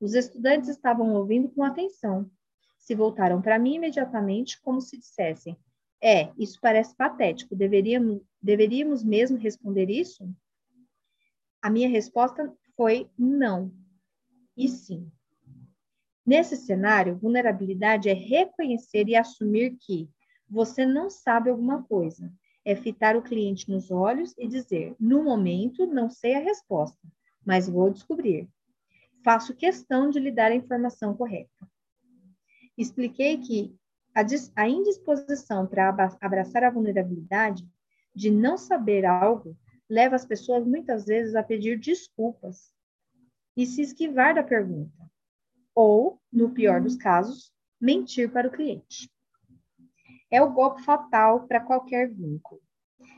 [0.00, 2.28] Os estudantes estavam ouvindo com atenção.
[2.80, 5.56] Se voltaram para mim imediatamente, como se dissessem:
[6.02, 10.28] É, isso parece patético, deveríamos, deveríamos mesmo responder isso?
[11.62, 13.72] A minha resposta foi não.
[14.56, 15.10] E sim.
[16.26, 20.10] Nesse cenário, vulnerabilidade é reconhecer e assumir que
[20.48, 22.32] você não sabe alguma coisa.
[22.64, 27.06] É fitar o cliente nos olhos e dizer: no momento, não sei a resposta,
[27.44, 28.48] mas vou descobrir
[29.24, 31.66] faço questão de lhe dar a informação correta.
[32.76, 33.74] Expliquei que
[34.14, 34.20] a,
[34.54, 35.88] a indisposição para
[36.20, 37.66] abraçar a vulnerabilidade
[38.14, 39.56] de não saber algo
[39.88, 42.72] leva as pessoas muitas vezes a pedir desculpas
[43.56, 45.10] e se esquivar da pergunta,
[45.74, 49.10] ou, no pior dos casos, mentir para o cliente.
[50.30, 52.60] É o golpe fatal para qualquer vínculo.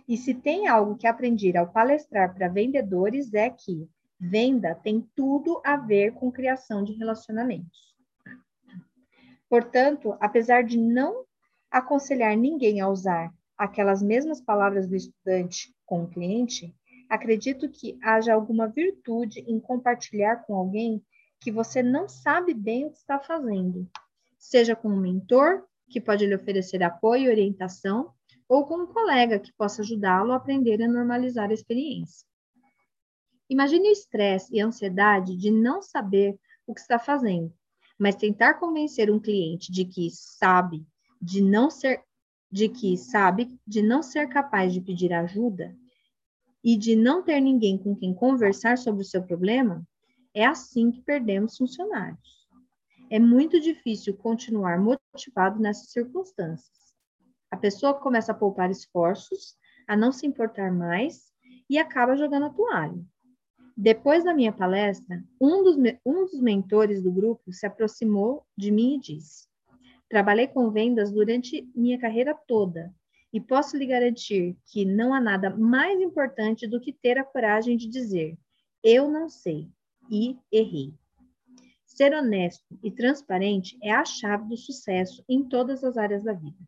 [0.08, 3.88] E se tem algo que aprendi ao palestrar para vendedores é que
[4.18, 7.94] Venda tem tudo a ver com criação de relacionamentos.
[9.48, 11.24] Portanto, apesar de não
[11.70, 16.74] aconselhar ninguém a usar aquelas mesmas palavras do estudante com o cliente,
[17.10, 21.04] acredito que haja alguma virtude em compartilhar com alguém
[21.40, 23.86] que você não sabe bem o que está fazendo,
[24.38, 28.12] seja com um mentor, que pode lhe oferecer apoio e orientação,
[28.48, 32.26] ou com um colega que possa ajudá-lo a aprender a normalizar a experiência.
[33.48, 37.52] Imagine o estresse e a ansiedade de não saber o que está fazendo,
[37.98, 40.84] mas tentar convencer um cliente de que sabe,
[41.22, 42.02] de não ser,
[42.50, 45.76] de que sabe, de não ser capaz de pedir ajuda
[46.62, 49.86] e de não ter ninguém com quem conversar sobre o seu problema,
[50.34, 52.45] é assim que perdemos funcionários.
[53.08, 56.76] É muito difícil continuar motivado nessas circunstâncias.
[57.50, 61.32] A pessoa começa a poupar esforços, a não se importar mais
[61.70, 63.00] e acaba jogando a toalha.
[63.76, 68.96] Depois da minha palestra, um dos, um dos mentores do grupo se aproximou de mim
[68.96, 69.46] e disse:
[70.08, 72.92] Trabalhei com vendas durante minha carreira toda
[73.32, 77.76] e posso lhe garantir que não há nada mais importante do que ter a coragem
[77.76, 78.36] de dizer:
[78.82, 79.70] Eu não sei
[80.10, 80.94] e errei.
[81.96, 86.58] Ser honesto e transparente é a chave do sucesso em todas as áreas da vida.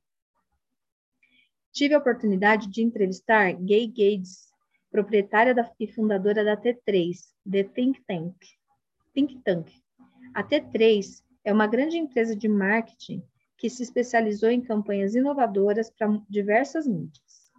[1.71, 4.51] Tive a oportunidade de entrevistar Gay Gates
[4.91, 7.15] proprietária da, e fundadora da T3,
[7.51, 8.37] The Think Tank.
[9.13, 9.71] Think Tank.
[10.33, 13.23] A T3 é uma grande empresa de marketing
[13.59, 17.53] que se especializou em campanhas inovadoras para diversas mídias.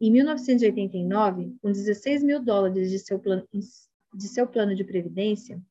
[0.00, 5.62] Em 1989, com 16 mil dólares de seu, plano, de seu plano de previdência,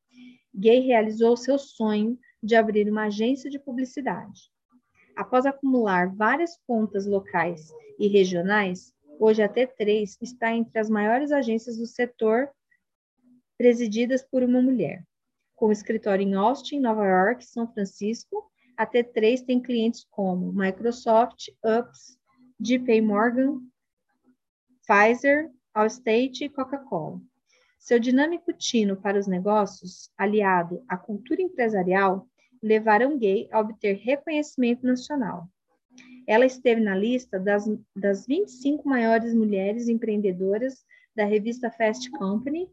[0.55, 4.51] Gay realizou seu sonho de abrir uma agência de publicidade.
[5.15, 11.77] Após acumular várias contas locais e regionais, Hoje a T3 está entre as maiores agências
[11.77, 12.49] do setor
[13.57, 15.05] presididas por uma mulher.
[15.55, 22.19] Com escritório em Austin, Nova York, São Francisco, a T3 tem clientes como Microsoft, UPS,
[22.59, 23.61] JP Morgan,
[24.85, 27.21] Pfizer, Allstate e Coca-Cola.
[27.85, 32.27] Seu dinâmico tino para os negócios, aliado à cultura empresarial,
[32.59, 35.47] levaram Gay a obter reconhecimento nacional.
[36.25, 37.65] Ela esteve na lista das,
[37.95, 40.83] das 25 maiores mulheres empreendedoras
[41.15, 42.67] da revista Fast Company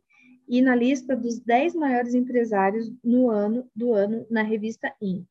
[0.49, 5.29] e na lista dos 10 maiores empresários no ano do ano na revista Inc.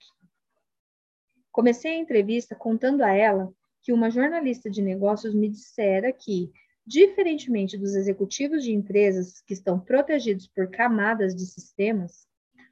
[1.52, 3.52] Comecei a entrevista contando a ela
[3.82, 6.52] que uma jornalista de negócios me dissera que,
[6.86, 12.28] diferentemente dos executivos de empresas que estão protegidos por camadas de sistemas,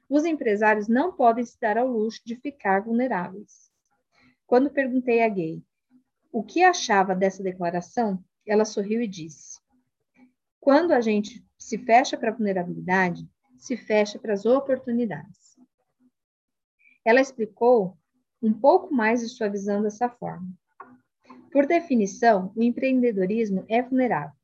[0.08, 3.70] os empresários não podem se dar ao luxo de ficar vulneráveis.
[4.46, 5.62] Quando perguntei a Gay
[6.32, 9.60] o que achava dessa declaração, ela sorriu e disse:
[10.60, 15.56] Quando a gente se fecha para a vulnerabilidade, se fecha para as oportunidades.
[17.04, 17.96] Ela explicou
[18.42, 20.48] um pouco mais de sua visão dessa forma.
[21.52, 24.34] Por definição, o empreendedorismo é vulnerável.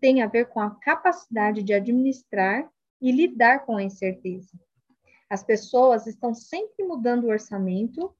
[0.00, 2.70] Tem a ver com a capacidade de administrar
[3.00, 4.58] e lidar com a incerteza.
[5.28, 8.14] As pessoas estão sempre mudando o orçamento.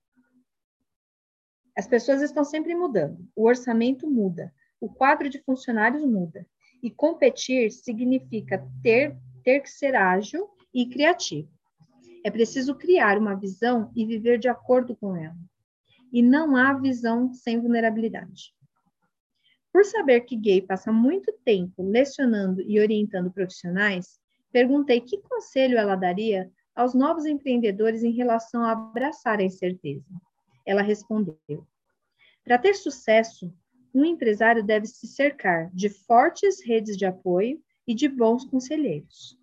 [1.77, 3.27] As pessoas estão sempre mudando.
[3.35, 4.53] O orçamento muda.
[4.79, 6.47] O quadro de funcionários muda.
[6.83, 11.49] E competir significa ter, ter que ser ágil e criativo.
[12.23, 15.37] É preciso criar uma visão e viver de acordo com ela.
[16.13, 18.55] E não há visão sem vulnerabilidade.
[19.73, 24.19] Por saber que gay passa muito tempo lecionando e orientando profissionais,
[24.53, 30.05] perguntei que conselho ela daria aos novos empreendedores em relação a abraçar a incerteza.
[30.67, 31.67] Ela respondeu:
[32.45, 33.53] Para ter sucesso,
[33.95, 39.39] um empresário deve se cercar de fortes redes de apoio e de bons conselheiros.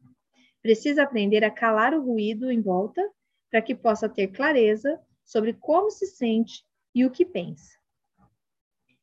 [0.61, 3.01] Precisa aprender a calar o ruído em volta
[3.49, 6.65] para que possa ter clareza sobre como se sente
[6.95, 7.77] e o que pensa.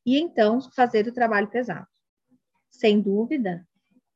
[0.03, 1.87] E então fazer o trabalho pesado.
[2.69, 3.65] Sem dúvida,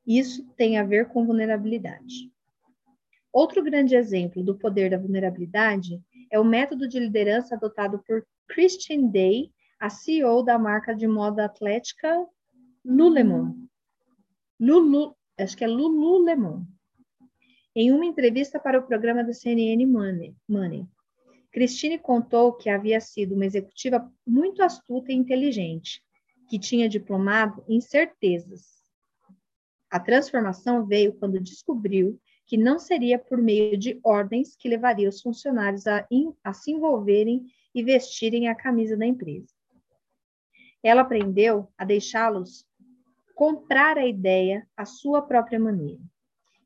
[0.06, 2.30] isso tem a ver com vulnerabilidade.
[3.32, 9.06] Outro grande exemplo do poder da vulnerabilidade é o método de liderança adotado por Christian
[9.06, 12.26] Day a CEO da marca de moda atlética
[12.84, 13.54] Lululemon.
[14.58, 16.64] Lulu, acho que é Lululemon.
[17.74, 20.86] Em uma entrevista para o programa da CNN Money, Money,
[21.52, 26.02] Christine contou que havia sido uma executiva muito astuta e inteligente,
[26.48, 28.80] que tinha diplomado em certezas.
[29.90, 35.20] A transformação veio quando descobriu que não seria por meio de ordens que levaria os
[35.20, 36.06] funcionários a,
[36.42, 39.52] a se envolverem e vestirem a camisa da empresa.
[40.82, 42.66] Ela aprendeu a deixá-los
[43.34, 46.02] comprar a ideia à sua própria maneira,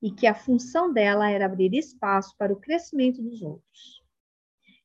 [0.02, 4.03] e que a função dela era abrir espaço para o crescimento dos outros.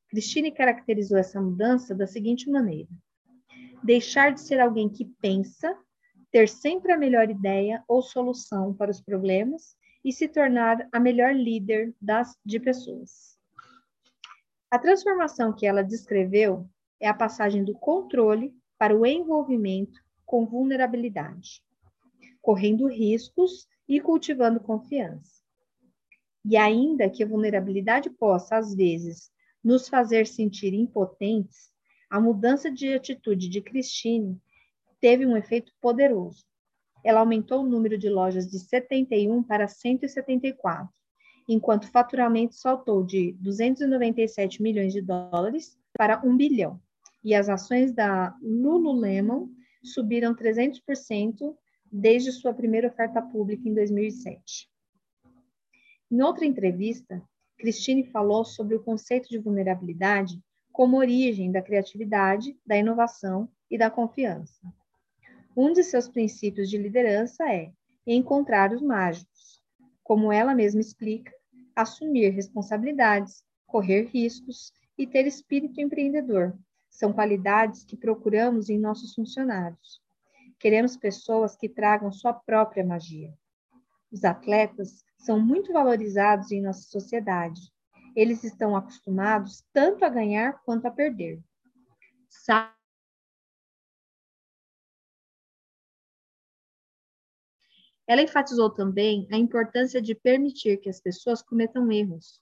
[0.09, 2.89] Christine caracterizou essa mudança da seguinte maneira:
[3.83, 5.77] deixar de ser alguém que pensa,
[6.31, 11.35] ter sempre a melhor ideia ou solução para os problemas e se tornar a melhor
[11.35, 13.37] líder das, de pessoas.
[14.71, 21.63] A transformação que ela descreveu é a passagem do controle para o envolvimento com vulnerabilidade,
[22.41, 25.43] correndo riscos e cultivando confiança.
[26.45, 29.31] E ainda que a vulnerabilidade possa, às vezes,
[29.63, 31.71] nos fazer sentir impotentes,
[32.09, 34.39] a mudança de atitude de Christine
[34.99, 36.45] teve um efeito poderoso.
[37.03, 40.89] Ela aumentou o número de lojas de 71 para 174,
[41.47, 46.81] enquanto o faturamento saltou de 297 milhões de dólares para 1 bilhão
[47.23, 49.49] e as ações da Lululemon
[49.83, 51.55] subiram 300%
[51.91, 54.69] desde sua primeira oferta pública em 2007.
[56.11, 57.21] Em outra entrevista,
[57.59, 60.41] Christine falou sobre o conceito de vulnerabilidade
[60.71, 64.61] como origem da criatividade, da inovação e da confiança.
[65.55, 67.69] Um de seus princípios de liderança é
[68.07, 69.61] encontrar os mágicos.
[70.01, 71.33] Como ela mesma explica,
[71.75, 76.57] assumir responsabilidades, correr riscos e ter espírito empreendedor,
[76.89, 80.01] são qualidades que procuramos em nossos funcionários.
[80.57, 83.33] Queremos pessoas que tragam sua própria magia.
[84.09, 87.61] Os atletas são muito valorizados em nossa sociedade.
[88.15, 91.39] Eles estão acostumados tanto a ganhar quanto a perder.
[92.29, 92.75] Sa
[98.07, 102.41] Ela enfatizou também a importância de permitir que as pessoas cometam erros,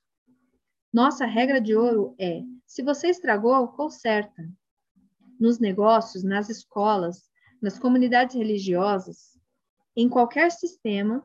[0.93, 4.49] nossa regra de ouro é: se você estragou, conserta.
[5.39, 7.29] Nos negócios, nas escolas,
[7.61, 9.37] nas comunidades religiosas,
[9.95, 11.23] em qualquer sistema,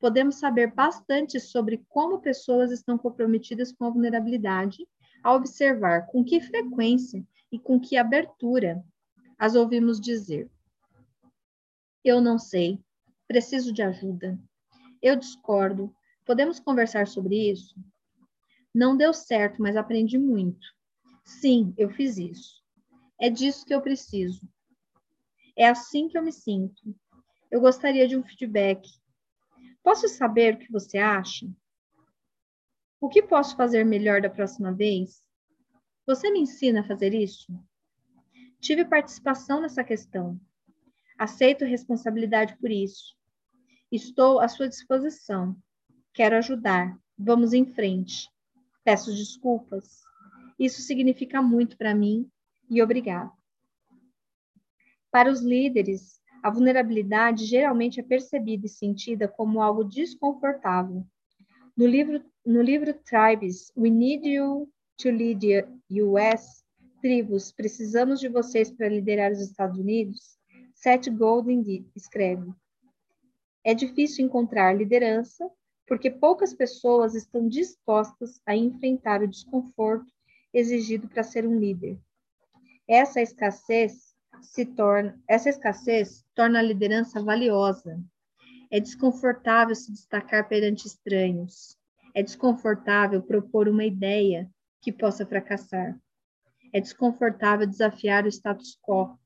[0.00, 4.88] podemos saber bastante sobre como pessoas estão comprometidas com a vulnerabilidade
[5.22, 8.82] ao observar com que frequência e com que abertura
[9.38, 10.50] as ouvimos dizer:
[12.02, 12.80] Eu não sei,
[13.28, 14.38] preciso de ajuda.
[15.02, 15.94] Eu discordo.
[16.24, 17.74] Podemos conversar sobre isso?
[18.74, 20.66] Não deu certo, mas aprendi muito.
[21.24, 22.62] Sim, eu fiz isso.
[23.20, 24.40] É disso que eu preciso.
[25.56, 26.94] É assim que eu me sinto.
[27.50, 28.88] Eu gostaria de um feedback.
[29.82, 31.46] Posso saber o que você acha?
[33.00, 35.22] O que posso fazer melhor da próxima vez?
[36.06, 37.52] Você me ensina a fazer isso?
[38.60, 40.38] Tive participação nessa questão.
[41.18, 43.16] Aceito responsabilidade por isso.
[43.90, 45.56] Estou à sua disposição.
[46.12, 46.98] Quero ajudar.
[47.18, 48.28] Vamos em frente.
[48.84, 50.02] Peço desculpas.
[50.58, 52.30] Isso significa muito para mim
[52.68, 53.32] e obrigado.
[55.10, 61.04] Para os líderes, a vulnerabilidade geralmente é percebida e sentida como algo desconfortável.
[61.76, 64.68] No livro, no livro Tribes, We Need You
[64.98, 66.64] to Lead US,
[67.00, 70.38] Tribos, Precisamos de Vocês para Liderar os Estados Unidos,
[70.74, 72.50] Seth Golden escreve:
[73.64, 75.50] É difícil encontrar liderança
[75.86, 80.06] porque poucas pessoas estão dispostas a enfrentar o desconforto
[80.54, 81.98] exigido para ser um líder.
[82.86, 84.09] Essa escassez
[84.42, 88.00] se torna, essa escassez torna a liderança valiosa.
[88.70, 91.76] É desconfortável se destacar perante estranhos.
[92.14, 95.98] É desconfortável propor uma ideia que possa fracassar.
[96.72, 99.18] É desconfortável desafiar o status quo.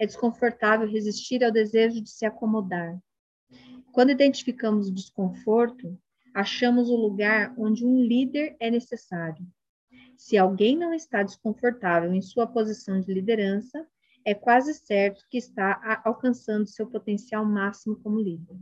[0.00, 2.96] É desconfortável resistir ao desejo de se acomodar.
[3.92, 5.98] Quando identificamos o desconforto,
[6.32, 9.44] achamos o lugar onde um líder é necessário.
[10.16, 13.86] Se alguém não está desconfortável em sua posição de liderança,
[14.28, 18.58] é quase certo que está alcançando seu potencial máximo como líder.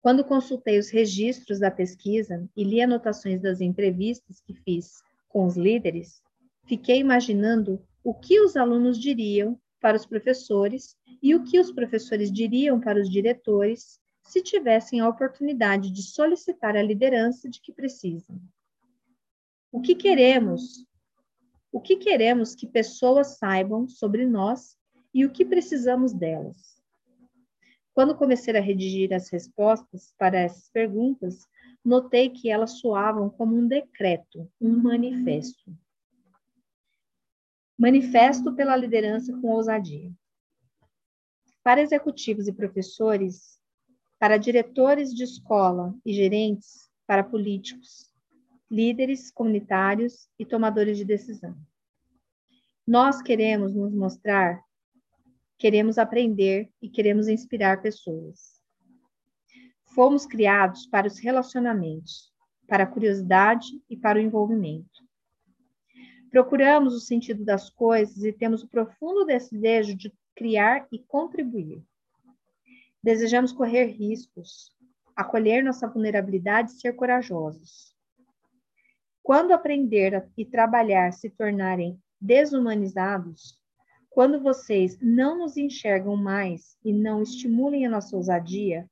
[0.00, 5.56] Quando consultei os registros da pesquisa e li anotações das entrevistas que fiz com os
[5.56, 6.22] líderes,
[6.66, 12.30] fiquei imaginando o que os alunos diriam para os professores e o que os professores
[12.30, 18.40] diriam para os diretores se tivessem a oportunidade de solicitar a liderança de que precisam.
[19.72, 20.86] O que queremos?
[21.78, 24.76] O que queremos que pessoas saibam sobre nós
[25.14, 26.82] e o que precisamos delas?
[27.94, 31.46] Quando comecei a redigir as respostas para essas perguntas,
[31.84, 35.72] notei que elas soavam como um decreto, um manifesto.
[37.78, 40.10] Manifesto pela liderança com ousadia.
[41.62, 43.60] Para executivos e professores,
[44.18, 48.12] para diretores de escola e gerentes, para políticos,
[48.68, 51.56] líderes comunitários e tomadores de decisão.
[52.88, 54.64] Nós queremos nos mostrar,
[55.58, 58.62] queremos aprender e queremos inspirar pessoas.
[59.94, 62.32] Fomos criados para os relacionamentos,
[62.66, 65.04] para a curiosidade e para o envolvimento.
[66.30, 71.84] Procuramos o sentido das coisas e temos o profundo desejo de criar e contribuir.
[73.02, 74.74] Desejamos correr riscos,
[75.14, 77.94] acolher nossa vulnerabilidade e ser corajosos.
[79.22, 83.58] Quando aprender e trabalhar se tornarem desumanizados,
[84.10, 88.88] quando vocês não nos enxergam mais e não estimulem a nossa ousadia,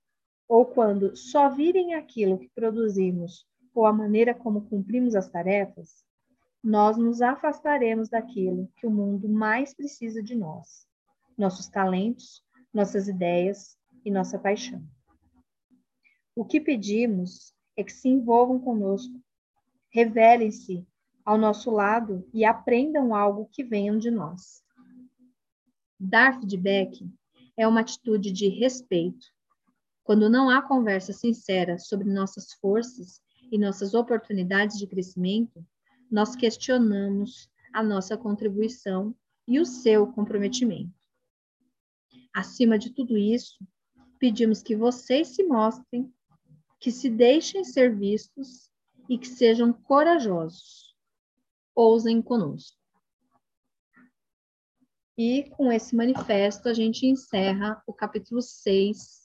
[0.48, 6.05] ou quando só virem aquilo que produzimos ou a maneira como cumprimos as tarefas,
[6.62, 10.86] nós nos afastaremos daquilo que o mundo mais precisa de nós:
[11.36, 12.42] nossos talentos,
[12.72, 14.82] nossas ideias e nossa paixão.
[16.34, 19.20] O que pedimos é que se envolvam conosco,
[19.90, 20.86] revelem-se
[21.26, 24.62] ao nosso lado e aprendam algo que venham de nós.
[25.98, 27.04] Dar feedback
[27.56, 29.26] é uma atitude de respeito.
[30.04, 33.20] Quando não há conversa sincera sobre nossas forças
[33.50, 35.66] e nossas oportunidades de crescimento,
[36.08, 39.12] nós questionamos a nossa contribuição
[39.48, 40.94] e o seu comprometimento.
[42.32, 43.58] Acima de tudo isso,
[44.20, 46.12] pedimos que vocês se mostrem,
[46.78, 48.70] que se deixem ser vistos
[49.08, 50.85] e que sejam corajosos.
[51.76, 52.76] Ousem conosco.
[55.18, 59.22] E com esse manifesto, a gente encerra o capítulo 6.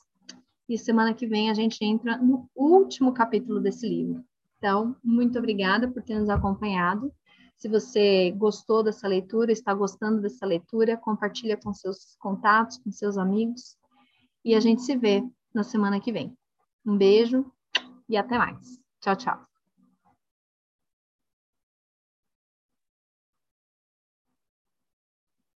[0.69, 4.23] E semana que vem a gente entra no último capítulo desse livro.
[4.57, 7.11] Então, muito obrigada por ter nos acompanhado.
[7.57, 13.17] Se você gostou dessa leitura, está gostando dessa leitura, compartilha com seus contatos, com seus
[13.17, 13.77] amigos.
[14.43, 15.23] E a gente se vê
[15.53, 16.35] na semana que vem.
[16.85, 17.51] Um beijo
[18.09, 18.79] e até mais.
[18.99, 19.50] Tchau, tchau.